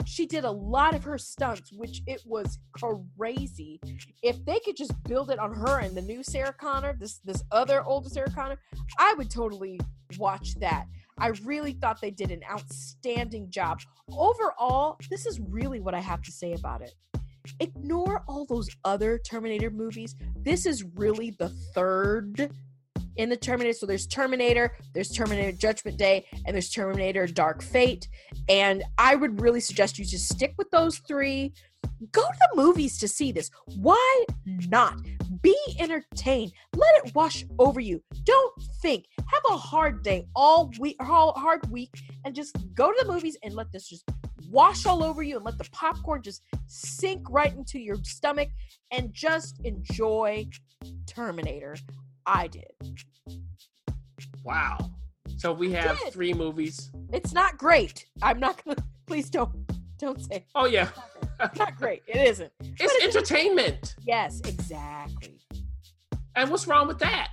she 0.05 0.25
did 0.25 0.43
a 0.43 0.51
lot 0.51 0.95
of 0.95 1.03
her 1.03 1.17
stunts, 1.19 1.71
which 1.71 2.01
it 2.07 2.23
was 2.25 2.57
crazy. 2.73 3.79
If 4.23 4.43
they 4.45 4.59
could 4.59 4.75
just 4.75 4.91
build 5.03 5.29
it 5.29 5.37
on 5.37 5.53
her 5.53 5.79
and 5.79 5.95
the 5.95 6.01
new 6.01 6.23
Sarah 6.23 6.53
Connor, 6.53 6.93
this 6.97 7.19
this 7.19 7.43
other 7.51 7.83
older 7.83 8.09
Sarah 8.09 8.31
Connor, 8.31 8.59
I 8.97 9.13
would 9.17 9.29
totally 9.29 9.79
watch 10.17 10.55
that. 10.55 10.85
I 11.19 11.27
really 11.43 11.73
thought 11.73 12.01
they 12.01 12.11
did 12.11 12.31
an 12.31 12.41
outstanding 12.49 13.51
job. 13.51 13.81
Overall, 14.11 14.97
this 15.09 15.25
is 15.27 15.39
really 15.39 15.79
what 15.79 15.93
I 15.93 15.99
have 15.99 16.21
to 16.23 16.31
say 16.31 16.53
about 16.53 16.81
it. 16.81 16.95
Ignore 17.59 18.23
all 18.27 18.45
those 18.45 18.69
other 18.85 19.19
Terminator 19.19 19.69
movies. 19.69 20.15
This 20.35 20.65
is 20.65 20.83
really 20.95 21.31
the 21.31 21.49
third 21.75 22.51
in 23.19 23.27
the 23.27 23.35
Terminator. 23.35 23.73
So 23.73 23.85
there's 23.85 24.07
Terminator, 24.07 24.75
there's 24.93 25.11
Terminator 25.11 25.51
Judgment 25.51 25.97
Day, 25.97 26.25
and 26.45 26.55
there's 26.55 26.69
Terminator 26.69 27.27
Dark 27.27 27.61
Fate. 27.61 28.07
And 28.47 28.81
I 28.97 29.15
would 29.15 29.41
really 29.41 29.59
suggest 29.59 29.99
you 29.99 30.05
just 30.05 30.29
stick 30.29 30.53
with 30.57 30.71
those 30.71 30.99
three. 30.99 31.53
Go 32.13 32.21
to 32.21 32.37
the 32.39 32.61
movies 32.61 32.97
to 32.99 33.09
see 33.09 33.33
this. 33.33 33.51
Why 33.75 34.25
not? 34.69 34.95
Be 35.41 35.55
entertained. 35.79 36.53
Let 36.75 37.05
it 37.05 37.13
wash 37.13 37.45
over 37.59 37.81
you. 37.81 38.01
Don't 38.23 38.53
think. 38.81 39.05
Have 39.17 39.43
a 39.49 39.57
hard 39.57 40.01
day 40.01 40.25
all 40.33 40.71
week, 40.79 40.95
all 41.01 41.33
hard 41.33 41.69
week, 41.69 41.91
and 42.23 42.33
just 42.33 42.55
go 42.73 42.89
to 42.89 43.05
the 43.05 43.11
movies 43.11 43.37
and 43.43 43.53
let 43.53 43.69
this 43.73 43.89
just 43.89 44.09
wash 44.49 44.85
all 44.85 45.03
over 45.03 45.21
you 45.21 45.35
and 45.35 45.45
let 45.45 45.57
the 45.57 45.67
popcorn 45.71 46.21
just 46.21 46.41
sink 46.67 47.29
right 47.29 47.53
into 47.53 47.79
your 47.79 47.97
stomach 48.03 48.49
and 48.91 49.13
just 49.13 49.59
enjoy 49.65 50.47
Terminator. 51.05 51.75
I 52.31 52.47
did. 52.47 52.71
Wow. 54.43 54.91
So 55.37 55.51
we 55.51 55.71
have 55.71 55.97
three 56.11 56.33
movies. 56.33 56.91
It's 57.11 57.33
not 57.33 57.57
great. 57.57 58.05
I'm 58.21 58.39
not 58.39 58.63
gonna. 58.63 58.77
Please 59.07 59.29
don't. 59.29 59.51
Don't 59.97 60.21
say 60.21 60.45
Oh 60.55 60.65
yeah, 60.65 60.89
it's 61.41 61.59
not 61.59 61.75
great. 61.75 62.03
It 62.07 62.27
isn't. 62.27 62.51
it's 62.61 63.03
entertainment. 63.03 63.95
Yes, 64.05 64.39
exactly. 64.45 65.39
And 66.35 66.49
what's 66.49 66.67
wrong 66.67 66.87
with 66.87 66.99
that? 66.99 67.29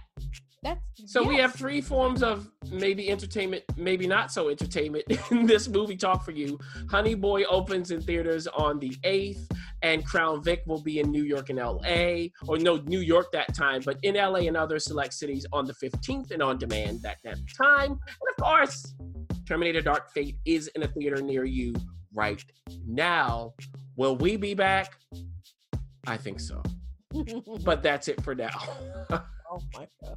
That's 0.62 0.80
So 1.04 1.22
we 1.22 1.36
have 1.36 1.54
three 1.54 1.80
forms 1.80 2.22
of 2.22 2.50
maybe 2.72 3.08
entertainment, 3.10 3.62
maybe 3.76 4.06
not 4.06 4.32
so 4.32 4.48
entertainment 4.48 5.04
in 5.30 5.46
this 5.46 5.68
movie 5.68 5.96
talk 5.96 6.24
for 6.24 6.32
you. 6.32 6.58
Honey 6.90 7.14
Boy 7.14 7.44
opens 7.44 7.92
in 7.92 8.00
theaters 8.00 8.48
on 8.48 8.80
the 8.80 8.90
8th, 9.04 9.48
and 9.86 10.04
Crown 10.04 10.42
Vic 10.42 10.64
will 10.66 10.82
be 10.82 10.98
in 10.98 11.12
New 11.12 11.22
York 11.22 11.48
and 11.48 11.60
LA, 11.60 12.26
or 12.48 12.58
no, 12.58 12.76
New 12.86 12.98
York 12.98 13.30
that 13.32 13.54
time, 13.54 13.82
but 13.84 13.98
in 14.02 14.16
LA 14.16 14.40
and 14.40 14.56
other 14.56 14.80
select 14.80 15.14
cities 15.14 15.46
on 15.52 15.64
the 15.64 15.74
15th 15.74 16.32
and 16.32 16.42
on 16.42 16.58
demand 16.58 17.02
that, 17.02 17.18
that 17.22 17.38
time. 17.56 17.92
And 17.92 18.28
of 18.36 18.44
course, 18.44 18.94
Terminator 19.46 19.80
Dark 19.80 20.10
Fate 20.10 20.38
is 20.44 20.66
in 20.74 20.82
a 20.82 20.88
theater 20.88 21.22
near 21.22 21.44
you 21.44 21.72
right 22.12 22.42
now. 22.84 23.54
Will 23.94 24.16
we 24.16 24.36
be 24.36 24.54
back? 24.54 24.92
I 26.06 26.16
think 26.16 26.40
so. 26.40 26.62
But 27.64 27.82
that's 27.82 28.08
it 28.08 28.22
for 28.22 28.34
now. 28.34 28.58
oh 29.10 29.60
my 29.72 29.86
god. 30.02 30.16